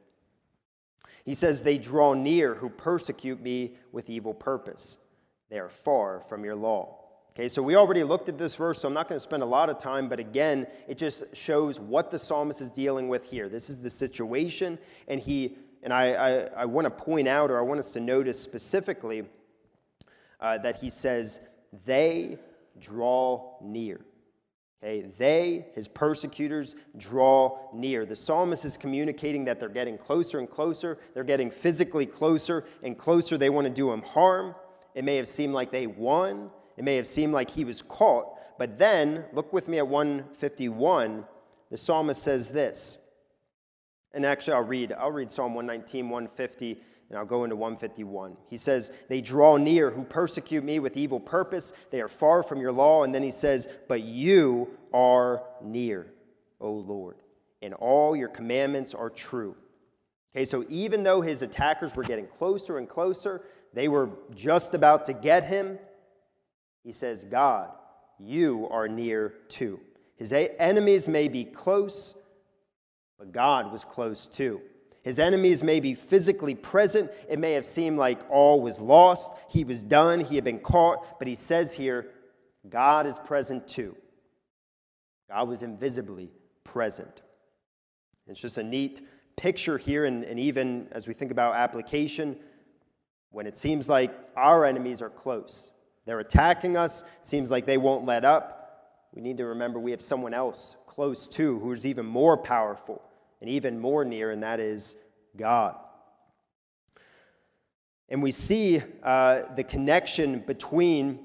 He 1.25 1.33
says, 1.33 1.63
They 1.63 1.79
draw 1.79 2.13
near 2.13 2.55
who 2.55 2.69
persecute 2.69 3.41
me 3.41 3.77
with 3.93 4.11
evil 4.11 4.35
purpose. 4.35 4.99
They 5.49 5.59
are 5.59 5.71
far 5.71 6.21
from 6.29 6.45
your 6.45 6.55
law. 6.55 6.99
Okay, 7.31 7.49
so 7.49 7.63
we 7.63 7.77
already 7.77 8.05
looked 8.05 8.29
at 8.29 8.37
this 8.37 8.57
verse, 8.57 8.83
so 8.83 8.89
I'm 8.89 8.93
not 8.93 9.09
going 9.09 9.17
to 9.17 9.23
spend 9.23 9.43
a 9.43 9.47
lot 9.47 9.71
of 9.71 9.79
time, 9.79 10.07
but 10.07 10.21
again, 10.21 10.67
it 10.87 10.99
just 10.99 11.25
shows 11.35 11.81
what 11.81 12.11
the 12.11 12.19
psalmist 12.19 12.61
is 12.61 12.71
dealing 12.71 13.09
with 13.09 13.25
here. 13.25 13.49
This 13.49 13.71
is 13.71 13.81
the 13.81 13.89
situation, 13.89 14.79
and 15.09 15.19
he, 15.19 15.57
and 15.83 15.95
I, 15.95 16.13
I, 16.13 16.31
I 16.57 16.65
want 16.67 16.85
to 16.85 16.91
point 16.91 17.27
out, 17.27 17.51
or 17.51 17.59
I 17.59 17.63
want 17.63 17.81
us 17.81 17.93
to 17.93 18.01
notice 18.01 18.39
specifically, 18.39 19.25
uh, 20.41 20.59
that 20.59 20.77
he 20.77 20.91
says, 20.91 21.41
they 21.87 22.37
draw 22.81 23.57
near. 23.63 24.01
Okay, 24.83 25.07
they, 25.19 25.67
his 25.75 25.89
persecutors, 25.89 26.75
draw 26.97 27.59
near. 27.75 28.07
The 28.07 28.17
psalmist 28.17 28.65
is 28.65 28.79
communicating 28.79 29.45
that 29.45 29.61
they're 29.61 29.69
getting 29.69 29.99
closer 29.99 30.39
and 30.39 30.49
closer. 30.49 30.99
They're 31.13 31.23
getting 31.23 31.51
physically 31.51 32.07
closer 32.07 32.65
and 32.83 32.97
closer. 32.97 33.37
They 33.37 33.51
want 33.51 33.67
to 33.67 33.73
do 33.73 33.93
him 33.93 34.01
harm. 34.01 34.55
It 34.95 35.05
may 35.05 35.17
have 35.17 35.29
seemed 35.29 35.53
like 35.53 35.71
they 35.71 35.87
won. 35.87 36.51
It 36.79 36.85
may 36.85 36.97
have 36.97 37.07
seemed 37.07 37.35
like 37.35 37.51
he 37.51 37.65
was 37.65 37.83
caught. 37.83 38.39
But 38.59 38.79
then, 38.79 39.25
look 39.35 39.53
with 39.53 39.69
me 39.69 39.79
at 39.79 39.87
151. 39.87 41.25
The 41.71 41.77
psalmist 41.77 42.23
says 42.23 42.49
this. 42.49 42.97
And 44.13 44.25
actually, 44.25 44.55
I'll 44.55 44.63
read, 44.63 44.93
I'll 44.93 45.13
read 45.13 45.31
Psalm 45.31 45.55
119, 45.55 46.09
150 46.09 46.81
and 47.11 47.19
I'll 47.19 47.27
go 47.27 47.43
into 47.43 47.57
151. 47.57 48.37
He 48.49 48.57
says, 48.57 48.93
They 49.09 49.21
draw 49.21 49.57
near 49.57 49.91
who 49.91 50.05
persecute 50.05 50.63
me 50.63 50.79
with 50.79 50.97
evil 50.97 51.19
purpose. 51.19 51.73
They 51.91 52.01
are 52.01 52.09
far 52.09 52.45
from 52.45 52.61
your 52.61 52.71
law. 52.71 53.03
And 53.03 53.13
then 53.13 53.25
he 53.25 53.33
says, 53.33 53.69
But 53.89 54.03
you 54.03 54.69
are 54.95 55.43
near, 55.61 56.07
O 56.61 56.71
Lord, 56.71 57.17
and 57.63 57.75
all 57.75 58.15
your 58.15 58.29
commandments 58.29 58.95
are 58.95 59.11
true. 59.11 59.57
Okay, 60.35 60.45
so 60.45 60.65
even 60.69 61.03
though 61.03 61.21
his 61.21 61.43
attackers 61.43 61.97
were 61.97 62.05
getting 62.05 62.29
closer 62.29 62.79
and 62.79 62.89
closer, 62.89 63.43
they 63.75 63.89
were 63.89 64.11
just 64.37 64.75
about 64.75 65.07
to 65.07 65.13
get 65.13 65.45
him, 65.45 65.81
he 66.85 66.93
says, 66.93 67.25
God, 67.25 67.71
you 68.21 68.69
are 68.71 68.87
near 68.87 69.35
too. 69.49 69.81
His 70.17 70.33
enemies 70.33 71.09
may 71.09 71.27
be 71.27 71.45
close, 71.45 72.15
but 73.19 73.33
God 73.33 73.73
was 73.73 73.85
close 73.85 74.29
too. 74.29 74.61
His 75.03 75.19
enemies 75.19 75.63
may 75.63 75.81
be 75.81 75.95
physically 75.95 76.55
present. 76.55 77.11
It 77.29 77.39
may 77.39 77.53
have 77.53 77.65
seemed 77.65 77.99
like 77.99 78.21
all 78.29 78.61
was 78.61 78.79
lost. 78.79 79.33
He 79.49 79.65
was 79.65 79.83
done. 79.83 80.21
He 80.21 80.35
had 80.35 80.45
been 80.45 80.59
caught. 80.59 81.19
But 81.19 81.27
he 81.27 81.35
says 81.35 81.73
here, 81.73 82.09
God 82.69 83.07
is 83.07 83.19
present 83.19 83.67
too. 83.67 83.97
God 85.31 85.49
was 85.49 85.63
invisibly 85.63 86.31
present. 86.65 87.23
It's 88.27 88.41
just 88.41 88.59
a 88.59 88.63
neat 88.63 89.01
picture 89.37 89.79
here, 89.79 90.05
and, 90.05 90.23
and 90.25 90.39
even 90.39 90.87
as 90.93 91.09
we 91.09 91.15
think 91.15 91.31
about 91.31 91.55
application, 91.55 92.37
when 93.31 93.47
it 93.47 93.57
seems 93.57 93.89
like 93.89 94.13
our 94.37 94.65
enemies 94.65 95.01
are 95.01 95.09
close, 95.09 95.73
they're 96.05 96.21
attacking 96.21 96.77
us, 96.77 97.03
it 97.03 97.27
seems 97.27 97.51
like 97.51 97.65
they 97.65 97.79
won't 97.79 98.05
let 98.05 98.25
up, 98.25 98.61
we 99.13 99.23
need 99.23 99.39
to 99.39 99.47
remember 99.47 99.79
we 99.79 99.91
have 99.91 100.03
someone 100.03 100.35
else 100.35 100.77
close 100.87 101.27
to 101.29 101.59
who 101.59 101.73
is 101.73 101.87
even 101.87 102.07
more 102.07 102.37
powerful 102.37 103.03
and 103.41 103.51
even 103.51 103.79
more 103.79 104.05
near, 104.05 104.31
and 104.31 104.43
that 104.43 104.61
is 104.61 104.97
God. 105.37 105.77
And 108.09 108.23
we 108.23 108.33
see 108.33 108.83
uh, 109.03 109.43
the 109.55 109.65
connection 109.65 110.41
between 110.41 111.21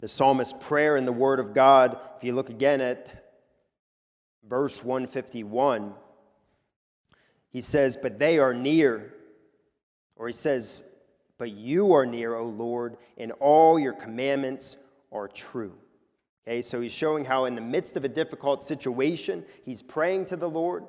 the 0.00 0.08
psalmist's 0.08 0.54
prayer 0.60 0.96
and 0.96 1.06
the 1.06 1.12
word 1.12 1.38
of 1.38 1.54
God. 1.54 1.96
If 2.16 2.24
you 2.24 2.34
look 2.34 2.50
again 2.50 2.80
at 2.80 3.36
verse 4.48 4.82
151, 4.82 5.94
he 7.50 7.60
says, 7.60 7.96
But 7.96 8.18
they 8.18 8.38
are 8.38 8.52
near. 8.52 9.14
Or 10.16 10.26
he 10.26 10.32
says, 10.32 10.82
But 11.38 11.52
you 11.52 11.92
are 11.92 12.04
near, 12.04 12.34
O 12.34 12.46
Lord, 12.46 12.96
and 13.16 13.30
all 13.38 13.78
your 13.78 13.92
commandments 13.92 14.76
are 15.12 15.28
true. 15.28 15.74
Okay, 16.46 16.62
so 16.62 16.80
he's 16.80 16.92
showing 16.92 17.24
how, 17.24 17.44
in 17.44 17.54
the 17.54 17.60
midst 17.60 17.96
of 17.96 18.04
a 18.04 18.08
difficult 18.08 18.60
situation, 18.60 19.44
he's 19.64 19.82
praying 19.82 20.26
to 20.26 20.36
the 20.36 20.50
Lord 20.50 20.84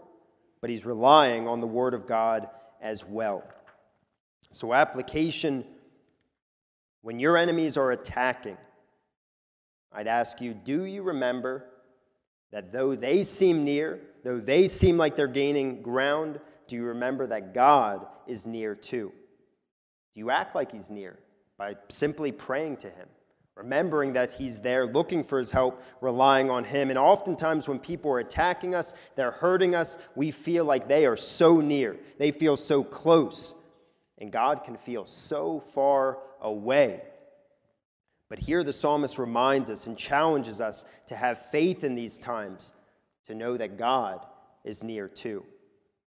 but 0.64 0.70
he's 0.70 0.86
relying 0.86 1.46
on 1.46 1.60
the 1.60 1.68
Word 1.68 1.94
of 1.94 2.08
God 2.08 2.48
as 2.82 3.04
well. 3.04 3.44
So, 4.52 4.74
application 4.74 5.66
when 7.02 7.20
your 7.20 7.38
enemies 7.38 7.76
are 7.76 7.92
attacking, 7.92 8.56
I'd 9.92 10.08
ask 10.08 10.40
you 10.40 10.54
do 10.54 10.86
you 10.86 11.04
remember 11.04 11.66
that 12.54 12.72
though 12.72 12.96
they 12.96 13.24
seem 13.24 13.66
near, 13.66 14.00
though 14.24 14.40
they 14.40 14.70
seem 14.70 14.98
like 14.98 15.18
they're 15.18 15.28
gaining 15.28 15.82
ground, 15.82 16.40
do 16.70 16.78
you 16.78 16.86
remember 16.86 17.28
that 17.28 17.54
God 17.54 18.08
is 18.26 18.46
near 18.46 18.74
too? 18.74 19.12
Do 20.14 20.20
you 20.22 20.30
act 20.30 20.56
like 20.56 20.72
He's 20.72 20.90
near 20.90 21.20
by 21.58 21.76
simply 21.90 22.32
praying 22.32 22.78
to 22.78 22.88
Him? 22.90 23.10
Remembering 23.56 24.14
that 24.14 24.32
He's 24.32 24.62
there, 24.62 24.86
looking 24.86 25.24
for 25.24 25.40
His 25.40 25.52
help, 25.52 25.82
relying 26.02 26.50
on 26.50 26.64
Him. 26.64 26.90
And 26.90 26.98
oftentimes, 26.98 27.68
when 27.68 27.80
people 27.80 28.12
are 28.12 28.20
attacking 28.20 28.76
us, 28.76 28.94
they're 29.16 29.32
hurting 29.32 29.76
us, 29.76 29.98
we 30.16 30.32
feel 30.32 30.66
like 30.66 30.88
they 30.88 31.06
are 31.06 31.18
so 31.18 31.62
near, 31.62 31.98
they 32.18 32.32
feel 32.32 32.58
so 32.58 32.84
close. 32.84 33.54
And 34.18 34.32
God 34.32 34.64
can 34.64 34.78
feel 34.78 35.06
so 35.06 35.60
far 35.60 36.20
away. 36.42 37.02
But 38.30 38.40
here 38.40 38.64
the 38.64 38.74
psalmist 38.74 39.20
reminds 39.20 39.70
us 39.70 39.86
and 39.86 39.98
challenges 39.98 40.62
us 40.62 40.86
to 41.08 41.16
have 41.16 41.50
faith 41.52 41.84
in 41.84 41.94
these 41.94 42.18
times, 42.18 42.74
to 43.28 43.36
know 43.36 43.58
that 43.58 43.78
God 43.78 44.26
is 44.64 44.84
near 44.84 45.08
too. 45.08 45.44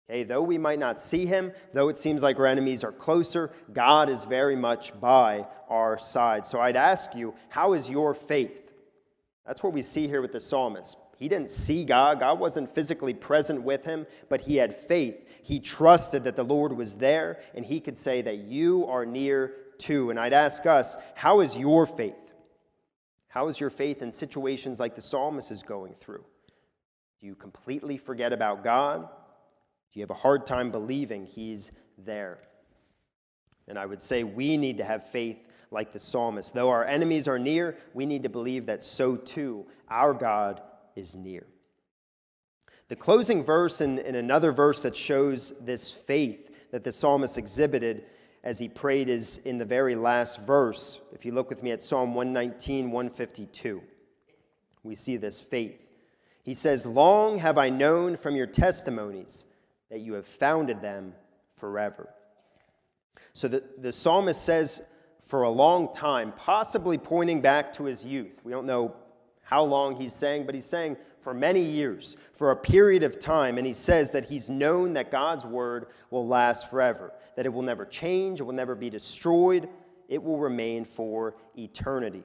Okay, 0.09 0.23
though 0.23 0.41
we 0.41 0.57
might 0.57 0.79
not 0.79 0.99
see 0.99 1.27
him, 1.27 1.51
though 1.71 1.87
it 1.87 1.97
seems 1.97 2.23
like 2.23 2.39
our 2.39 2.47
enemies 2.47 2.83
are 2.83 2.91
closer, 2.91 3.51
God 3.71 4.09
is 4.09 4.23
very 4.23 4.55
much 4.55 4.99
by 4.99 5.45
our 5.69 5.99
side. 5.99 6.47
So 6.47 6.59
I'd 6.59 6.75
ask 6.75 7.13
you, 7.13 7.35
how 7.49 7.73
is 7.73 7.89
your 7.89 8.15
faith? 8.15 8.71
That's 9.45 9.61
what 9.61 9.71
we 9.73 9.83
see 9.83 10.07
here 10.07 10.21
with 10.21 10.31
the 10.31 10.39
psalmist. 10.39 10.97
He 11.17 11.29
didn't 11.29 11.51
see 11.51 11.83
God, 11.83 12.21
God 12.21 12.39
wasn't 12.39 12.73
physically 12.73 13.13
present 13.13 13.61
with 13.61 13.85
him, 13.85 14.07
but 14.29 14.41
he 14.41 14.55
had 14.55 14.75
faith. 14.75 15.27
He 15.43 15.59
trusted 15.59 16.23
that 16.23 16.35
the 16.35 16.43
Lord 16.43 16.75
was 16.75 16.95
there, 16.95 17.39
and 17.53 17.63
he 17.63 17.79
could 17.79 17.97
say 17.97 18.23
that 18.23 18.37
you 18.37 18.87
are 18.87 19.05
near 19.05 19.53
too. 19.77 20.09
And 20.09 20.19
I'd 20.19 20.33
ask 20.33 20.65
us, 20.65 20.97
how 21.13 21.41
is 21.41 21.55
your 21.55 21.85
faith? 21.85 22.15
How 23.27 23.47
is 23.47 23.59
your 23.59 23.69
faith 23.69 24.01
in 24.01 24.11
situations 24.11 24.79
like 24.79 24.95
the 24.95 25.01
psalmist 25.01 25.51
is 25.51 25.61
going 25.61 25.93
through? 25.99 26.23
Do 27.21 27.27
you 27.27 27.35
completely 27.35 27.97
forget 27.97 28.33
about 28.33 28.63
God? 28.63 29.07
Do 29.91 29.99
you 29.99 30.03
have 30.03 30.11
a 30.11 30.15
hard 30.15 30.45
time 30.45 30.71
believing 30.71 31.25
He's 31.25 31.71
there? 31.97 32.39
And 33.67 33.77
I 33.77 33.85
would 33.85 34.01
say 34.01 34.23
we 34.23 34.57
need 34.57 34.77
to 34.77 34.83
have 34.83 35.09
faith 35.09 35.37
like 35.71 35.91
the 35.91 35.99
psalmist. 35.99 36.53
Though 36.53 36.69
our 36.69 36.85
enemies 36.85 37.27
are 37.27 37.39
near, 37.39 37.77
we 37.93 38.05
need 38.05 38.23
to 38.23 38.29
believe 38.29 38.65
that 38.65 38.83
so 38.83 39.15
too 39.15 39.65
our 39.89 40.13
God 40.13 40.61
is 40.95 41.15
near. 41.15 41.45
The 42.87 42.95
closing 42.95 43.43
verse 43.43 43.81
in 43.81 43.99
another 43.99 44.51
verse 44.51 44.81
that 44.81 44.97
shows 44.97 45.53
this 45.61 45.91
faith 45.91 46.49
that 46.71 46.83
the 46.83 46.91
psalmist 46.91 47.37
exhibited 47.37 48.05
as 48.43 48.57
he 48.57 48.67
prayed 48.67 49.09
is 49.09 49.37
in 49.45 49.57
the 49.57 49.65
very 49.65 49.95
last 49.95 50.39
verse. 50.41 50.99
If 51.13 51.25
you 51.25 51.31
look 51.31 51.49
with 51.49 51.61
me 51.61 51.71
at 51.71 51.83
Psalm 51.83 52.15
119, 52.15 52.91
152, 52.91 53.81
we 54.83 54.95
see 54.95 55.17
this 55.17 55.39
faith. 55.39 55.79
He 56.43 56.53
says, 56.53 56.85
Long 56.85 57.37
have 57.37 57.57
I 57.57 57.69
known 57.69 58.15
from 58.17 58.35
your 58.35 58.47
testimonies 58.47 59.45
that 59.89 59.99
you 59.99 60.13
have 60.13 60.25
founded 60.25 60.81
them 60.81 61.13
forever. 61.57 62.09
So 63.33 63.47
the, 63.47 63.63
the 63.77 63.91
psalmist 63.91 64.43
says, 64.43 64.81
for 65.23 65.43
a 65.43 65.49
long 65.49 65.93
time, 65.93 66.33
possibly 66.35 66.97
pointing 66.97 67.39
back 67.39 67.71
to 67.73 67.83
his 67.83 68.03
youth. 68.03 68.41
We 68.43 68.51
don't 68.51 68.65
know 68.65 68.95
how 69.43 69.63
long 69.63 69.95
he's 69.95 70.13
saying, 70.13 70.47
but 70.47 70.55
he's 70.55 70.65
saying 70.65 70.97
for 71.21 71.33
many 71.33 71.61
years, 71.61 72.17
for 72.33 72.49
a 72.49 72.55
period 72.55 73.03
of 73.03 73.19
time. 73.19 73.57
And 73.57 73.67
he 73.67 73.73
says 73.73 74.09
that 74.11 74.25
he's 74.25 74.49
known 74.49 74.93
that 74.93 75.11
God's 75.11 75.45
word 75.45 75.87
will 76.09 76.27
last 76.27 76.69
forever, 76.69 77.13
that 77.35 77.45
it 77.45 77.49
will 77.49 77.61
never 77.61 77.85
change, 77.85 78.39
it 78.39 78.43
will 78.43 78.53
never 78.53 78.73
be 78.73 78.89
destroyed, 78.89 79.69
it 80.07 80.23
will 80.23 80.39
remain 80.39 80.83
for 80.85 81.35
eternity. 81.55 82.23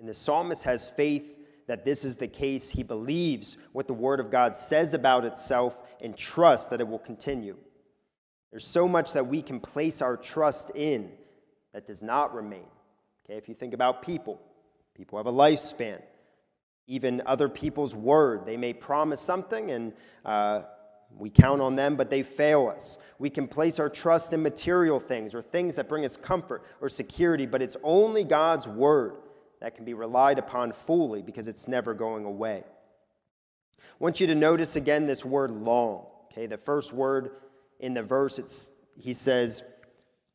And 0.00 0.08
the 0.08 0.14
psalmist 0.14 0.64
has 0.64 0.88
faith 0.88 1.36
that 1.66 1.84
this 1.84 2.04
is 2.04 2.16
the 2.16 2.28
case. 2.28 2.68
He 2.68 2.82
believes 2.82 3.56
what 3.72 3.86
the 3.86 3.94
Word 3.94 4.20
of 4.20 4.30
God 4.30 4.56
says 4.56 4.94
about 4.94 5.24
itself 5.24 5.76
and 6.00 6.16
trusts 6.16 6.68
that 6.68 6.80
it 6.80 6.88
will 6.88 6.98
continue. 6.98 7.56
There's 8.50 8.66
so 8.66 8.86
much 8.86 9.12
that 9.12 9.26
we 9.26 9.42
can 9.42 9.60
place 9.60 10.02
our 10.02 10.16
trust 10.16 10.70
in 10.74 11.10
that 11.72 11.86
does 11.86 12.02
not 12.02 12.34
remain. 12.34 12.66
Okay, 13.24 13.38
if 13.38 13.48
you 13.48 13.54
think 13.54 13.72
about 13.72 14.02
people, 14.02 14.40
people 14.94 15.18
have 15.18 15.26
a 15.26 15.32
lifespan. 15.32 16.02
Even 16.86 17.22
other 17.24 17.48
people's 17.48 17.94
word, 17.94 18.44
they 18.44 18.56
may 18.56 18.72
promise 18.72 19.20
something 19.20 19.70
and 19.70 19.92
uh, 20.24 20.62
we 21.18 21.30
count 21.30 21.60
on 21.60 21.76
them, 21.76 21.96
but 21.96 22.10
they 22.10 22.22
fail 22.22 22.68
us. 22.68 22.98
We 23.18 23.30
can 23.30 23.46
place 23.46 23.78
our 23.78 23.88
trust 23.88 24.32
in 24.32 24.42
material 24.42 24.98
things 24.98 25.34
or 25.34 25.42
things 25.42 25.76
that 25.76 25.88
bring 25.88 26.04
us 26.04 26.16
comfort 26.16 26.62
or 26.80 26.88
security, 26.88 27.46
but 27.46 27.62
it's 27.62 27.76
only 27.82 28.24
God's 28.24 28.66
word 28.66 29.16
that 29.62 29.76
can 29.76 29.84
be 29.84 29.94
relied 29.94 30.40
upon 30.40 30.72
fully 30.72 31.22
because 31.22 31.46
it's 31.46 31.68
never 31.68 31.94
going 31.94 32.24
away. 32.24 32.64
I 32.66 33.94
want 34.00 34.18
you 34.18 34.26
to 34.26 34.34
notice 34.34 34.74
again 34.74 35.06
this 35.06 35.24
word 35.24 35.52
long. 35.52 36.06
Okay, 36.32 36.46
the 36.46 36.58
first 36.58 36.92
word 36.92 37.30
in 37.78 37.94
the 37.94 38.02
verse, 38.02 38.40
it's, 38.40 38.72
he 39.00 39.12
says, 39.12 39.62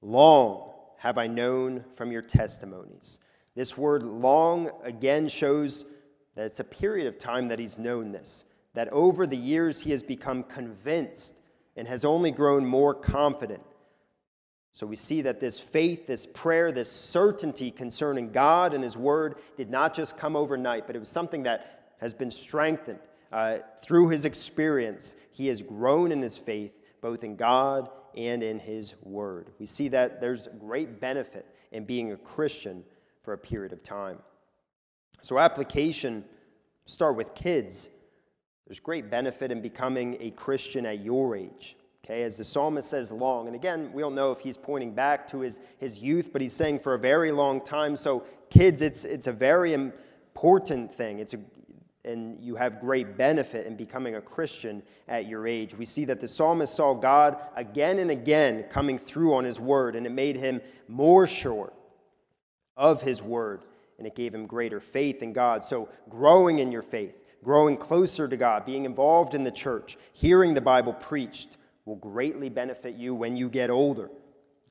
Long 0.01 0.71
have 0.99 1.17
I 1.17 1.27
known 1.27 1.83
from 1.95 2.09
your 2.09 2.21
testimonies. 2.21 3.19
This 3.53 3.77
word 3.77 4.01
long 4.01 4.71
again 4.81 5.27
shows 5.27 5.83
that 6.35 6.45
it's 6.45 6.61
a 6.61 6.63
period 6.63 7.05
of 7.05 7.19
time 7.19 7.49
that 7.49 7.59
he's 7.59 7.77
known 7.77 8.13
this, 8.13 8.45
that 8.75 8.87
over 8.93 9.27
the 9.27 9.35
years 9.35 9.81
he 9.81 9.91
has 9.91 10.03
become 10.03 10.43
convinced 10.43 11.33
and 11.75 11.85
has 11.85 12.05
only 12.05 12.31
grown 12.31 12.65
more 12.65 12.93
confident 12.93 13.63
so 14.73 14.85
we 14.85 14.95
see 14.95 15.21
that 15.23 15.39
this 15.39 15.59
faith, 15.59 16.05
this 16.05 16.25
prayer, 16.25 16.71
this 16.71 16.91
certainty 16.91 17.71
concerning 17.71 18.31
God 18.31 18.73
and 18.73 18.83
His 18.83 18.95
Word 18.95 19.35
did 19.55 19.69
not 19.69 19.93
just 19.95 20.17
come 20.17 20.35
overnight, 20.35 20.85
but 20.85 20.95
it 20.95 20.99
was 20.99 21.09
something 21.09 21.43
that 21.43 21.93
has 21.99 22.13
been 22.13 22.31
strengthened 22.31 22.99
uh, 23.31 23.57
through 23.81 24.09
his 24.09 24.25
experience. 24.25 25.15
He 25.31 25.47
has 25.47 25.61
grown 25.61 26.11
in 26.11 26.21
his 26.21 26.37
faith, 26.37 26.71
both 27.01 27.23
in 27.23 27.35
God 27.35 27.89
and 28.15 28.41
in 28.41 28.59
His 28.59 28.95
Word. 29.03 29.51
We 29.59 29.65
see 29.65 29.87
that 29.89 30.19
there's 30.19 30.47
great 30.59 30.99
benefit 30.99 31.45
in 31.71 31.85
being 31.85 32.11
a 32.11 32.17
Christian 32.17 32.83
for 33.23 33.33
a 33.33 33.37
period 33.37 33.73
of 33.73 33.83
time. 33.83 34.17
So, 35.21 35.39
application 35.39 36.23
start 36.85 37.15
with 37.15 37.35
kids. 37.35 37.89
There's 38.65 38.79
great 38.79 39.09
benefit 39.09 39.51
in 39.51 39.61
becoming 39.61 40.17
a 40.19 40.31
Christian 40.31 40.85
at 40.85 41.03
your 41.03 41.35
age. 41.35 41.77
Okay, 42.09 42.23
as 42.23 42.37
the 42.37 42.45
psalmist 42.45 42.89
says, 42.89 43.11
long. 43.11 43.47
And 43.47 43.55
again, 43.55 43.91
we 43.91 44.01
don't 44.01 44.15
know 44.15 44.31
if 44.31 44.39
he's 44.39 44.55
pointing 44.55 44.93
back 44.93 45.27
to 45.27 45.41
his, 45.41 45.59
his 45.77 45.99
youth, 45.99 46.29
but 46.31 46.41
he's 46.41 46.53
saying 46.53 46.79
for 46.79 46.93
a 46.93 46.99
very 46.99 47.33
long 47.33 47.59
time. 47.59 47.97
So, 47.97 48.23
kids, 48.49 48.81
it's, 48.81 49.03
it's 49.03 49.27
a 49.27 49.33
very 49.33 49.73
important 49.73 50.95
thing. 50.95 51.19
It's 51.19 51.33
a, 51.33 51.39
and 52.05 52.39
you 52.39 52.55
have 52.55 52.79
great 52.79 53.17
benefit 53.17 53.67
in 53.67 53.75
becoming 53.75 54.15
a 54.15 54.21
Christian 54.21 54.83
at 55.09 55.25
your 55.25 55.45
age. 55.45 55.75
We 55.75 55.83
see 55.83 56.05
that 56.05 56.21
the 56.21 56.29
psalmist 56.29 56.73
saw 56.73 56.93
God 56.93 57.39
again 57.57 57.99
and 57.99 58.09
again 58.09 58.63
coming 58.69 58.97
through 58.97 59.35
on 59.35 59.43
his 59.43 59.59
word, 59.59 59.97
and 59.97 60.05
it 60.05 60.11
made 60.13 60.37
him 60.37 60.61
more 60.87 61.27
sure 61.27 61.73
of 62.77 63.01
his 63.01 63.21
word, 63.21 63.63
and 63.97 64.07
it 64.07 64.15
gave 64.15 64.33
him 64.33 64.45
greater 64.45 64.79
faith 64.79 65.21
in 65.21 65.33
God. 65.33 65.61
So, 65.61 65.89
growing 66.07 66.59
in 66.59 66.71
your 66.71 66.83
faith, 66.83 67.21
growing 67.43 67.75
closer 67.75 68.29
to 68.29 68.37
God, 68.37 68.65
being 68.65 68.85
involved 68.85 69.33
in 69.33 69.43
the 69.43 69.51
church, 69.51 69.97
hearing 70.13 70.53
the 70.53 70.61
Bible 70.61 70.93
preached 70.93 71.57
will 71.87 71.95
greatly 71.95 72.49
benefit 72.49 72.95
you 72.95 73.15
when 73.15 73.37
you 73.37 73.49
get 73.49 73.69
older, 73.69 74.11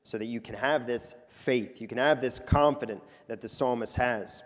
so 0.03 0.19
that 0.19 0.25
you 0.25 0.39
can 0.39 0.53
have 0.53 0.85
this 0.85 1.15
faith, 1.27 1.81
you 1.81 1.87
can 1.87 1.97
have 1.97 2.21
this 2.21 2.39
confidence 2.45 3.01
that 3.27 3.41
the 3.41 3.49
psalmist 3.49 3.95
has. 3.95 4.43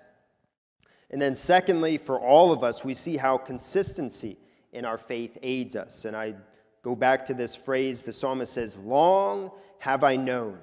And 1.11 1.21
then, 1.21 1.35
secondly, 1.35 1.97
for 1.97 2.17
all 2.17 2.53
of 2.53 2.63
us, 2.63 2.85
we 2.85 2.93
see 2.93 3.17
how 3.17 3.37
consistency 3.37 4.37
in 4.71 4.85
our 4.85 4.97
faith 4.97 5.37
aids 5.43 5.75
us. 5.75 6.05
And 6.05 6.15
I 6.15 6.33
go 6.81 6.95
back 6.95 7.25
to 7.25 7.33
this 7.33 7.55
phrase 7.55 8.05
the 8.05 8.13
psalmist 8.13 8.53
says, 8.53 8.77
Long 8.77 9.51
have 9.79 10.05
I 10.05 10.15
known. 10.15 10.57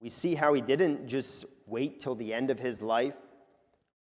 We 0.00 0.08
see 0.08 0.34
how 0.34 0.54
he 0.54 0.62
didn't 0.62 1.06
just 1.06 1.44
wait 1.66 2.00
till 2.00 2.14
the 2.14 2.32
end 2.32 2.50
of 2.50 2.58
his 2.58 2.80
life, 2.80 3.16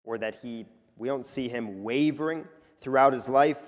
or 0.04 0.16
that 0.18 0.36
he, 0.36 0.66
we 0.96 1.08
don't 1.08 1.26
see 1.26 1.48
him 1.48 1.82
wavering 1.82 2.46
throughout 2.80 3.12
his 3.12 3.28
life. 3.28 3.58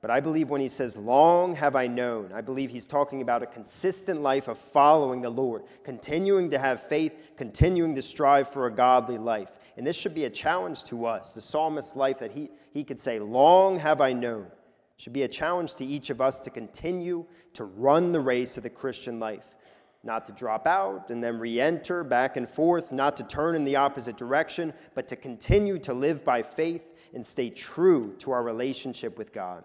But 0.00 0.10
I 0.10 0.20
believe 0.20 0.48
when 0.48 0.62
he 0.62 0.68
says, 0.68 0.96
Long 0.96 1.54
have 1.54 1.76
I 1.76 1.86
known, 1.86 2.32
I 2.32 2.40
believe 2.40 2.70
he's 2.70 2.86
talking 2.86 3.20
about 3.20 3.42
a 3.42 3.46
consistent 3.46 4.22
life 4.22 4.48
of 4.48 4.58
following 4.58 5.20
the 5.20 5.28
Lord, 5.28 5.64
continuing 5.84 6.50
to 6.50 6.58
have 6.58 6.82
faith, 6.88 7.12
continuing 7.36 7.94
to 7.94 8.02
strive 8.02 8.48
for 8.48 8.66
a 8.66 8.72
godly 8.72 9.18
life. 9.18 9.50
And 9.76 9.86
this 9.86 9.96
should 9.96 10.14
be 10.14 10.24
a 10.24 10.30
challenge 10.30 10.84
to 10.84 11.04
us, 11.04 11.34
the 11.34 11.42
psalmist's 11.42 11.96
life, 11.96 12.18
that 12.18 12.32
he, 12.32 12.50
he 12.72 12.82
could 12.82 12.98
say, 12.98 13.18
Long 13.18 13.78
have 13.78 14.00
I 14.00 14.12
known. 14.14 14.46
Should 14.96 15.12
be 15.12 15.22
a 15.22 15.28
challenge 15.28 15.76
to 15.76 15.84
each 15.86 16.10
of 16.10 16.20
us 16.20 16.40
to 16.40 16.50
continue 16.50 17.24
to 17.54 17.64
run 17.64 18.12
the 18.12 18.20
race 18.20 18.56
of 18.56 18.62
the 18.62 18.70
Christian 18.70 19.18
life, 19.18 19.54
not 20.02 20.26
to 20.26 20.32
drop 20.32 20.66
out 20.66 21.10
and 21.10 21.24
then 21.24 21.38
re 21.38 21.60
enter 21.60 22.04
back 22.04 22.36
and 22.36 22.48
forth, 22.48 22.90
not 22.92 23.16
to 23.18 23.22
turn 23.22 23.54
in 23.54 23.64
the 23.64 23.76
opposite 23.76 24.16
direction, 24.16 24.72
but 24.94 25.08
to 25.08 25.16
continue 25.16 25.78
to 25.78 25.92
live 25.92 26.24
by 26.24 26.42
faith 26.42 26.82
and 27.14 27.24
stay 27.24 27.50
true 27.50 28.14
to 28.18 28.30
our 28.30 28.42
relationship 28.42 29.18
with 29.18 29.32
God. 29.32 29.64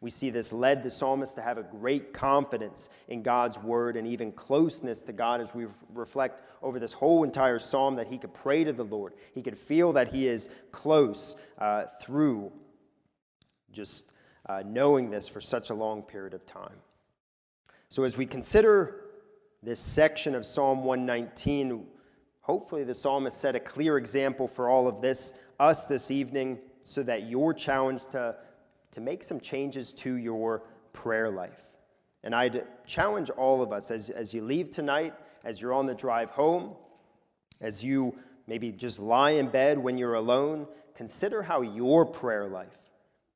We 0.00 0.10
see 0.10 0.30
this 0.30 0.52
led 0.52 0.82
the 0.82 0.88
psalmist 0.88 1.34
to 1.36 1.42
have 1.42 1.58
a 1.58 1.62
great 1.62 2.14
confidence 2.14 2.88
in 3.08 3.22
God's 3.22 3.58
word 3.58 3.96
and 3.96 4.06
even 4.06 4.32
closeness 4.32 5.02
to 5.02 5.12
God 5.12 5.42
as 5.42 5.54
we 5.54 5.66
reflect 5.92 6.42
over 6.62 6.78
this 6.78 6.94
whole 6.94 7.22
entire 7.22 7.58
psalm 7.58 7.96
that 7.96 8.06
he 8.06 8.16
could 8.16 8.32
pray 8.32 8.64
to 8.64 8.72
the 8.72 8.84
Lord. 8.84 9.12
He 9.34 9.42
could 9.42 9.58
feel 9.58 9.92
that 9.92 10.08
he 10.08 10.26
is 10.26 10.48
close 10.72 11.36
uh, 11.58 11.84
through 12.00 12.50
just 13.72 14.12
uh, 14.46 14.62
knowing 14.64 15.10
this 15.10 15.28
for 15.28 15.40
such 15.40 15.68
a 15.68 15.74
long 15.74 16.02
period 16.02 16.32
of 16.32 16.46
time. 16.46 16.76
So, 17.90 18.04
as 18.04 18.16
we 18.16 18.24
consider 18.24 19.04
this 19.62 19.80
section 19.80 20.34
of 20.34 20.46
Psalm 20.46 20.84
119, 20.84 21.84
hopefully 22.40 22.84
the 22.84 22.94
psalmist 22.94 23.38
set 23.38 23.54
a 23.54 23.60
clear 23.60 23.98
example 23.98 24.48
for 24.48 24.68
all 24.68 24.88
of 24.88 25.02
this, 25.02 25.34
us 25.58 25.84
this 25.84 26.10
evening, 26.10 26.58
so 26.84 27.02
that 27.02 27.28
your 27.28 27.52
challenge 27.52 28.06
to 28.08 28.36
to 28.92 29.00
make 29.00 29.22
some 29.22 29.40
changes 29.40 29.92
to 29.94 30.14
your 30.14 30.62
prayer 30.92 31.30
life. 31.30 31.62
And 32.22 32.34
I'd 32.34 32.66
challenge 32.86 33.30
all 33.30 33.62
of 33.62 33.72
us 33.72 33.90
as, 33.90 34.10
as 34.10 34.34
you 34.34 34.42
leave 34.42 34.70
tonight, 34.70 35.14
as 35.44 35.60
you're 35.60 35.72
on 35.72 35.86
the 35.86 35.94
drive 35.94 36.30
home, 36.30 36.74
as 37.60 37.82
you 37.82 38.14
maybe 38.46 38.72
just 38.72 38.98
lie 38.98 39.30
in 39.30 39.48
bed 39.48 39.78
when 39.78 39.96
you're 39.96 40.14
alone, 40.14 40.66
consider 40.94 41.42
how 41.42 41.62
your 41.62 42.04
prayer 42.04 42.46
life 42.48 42.76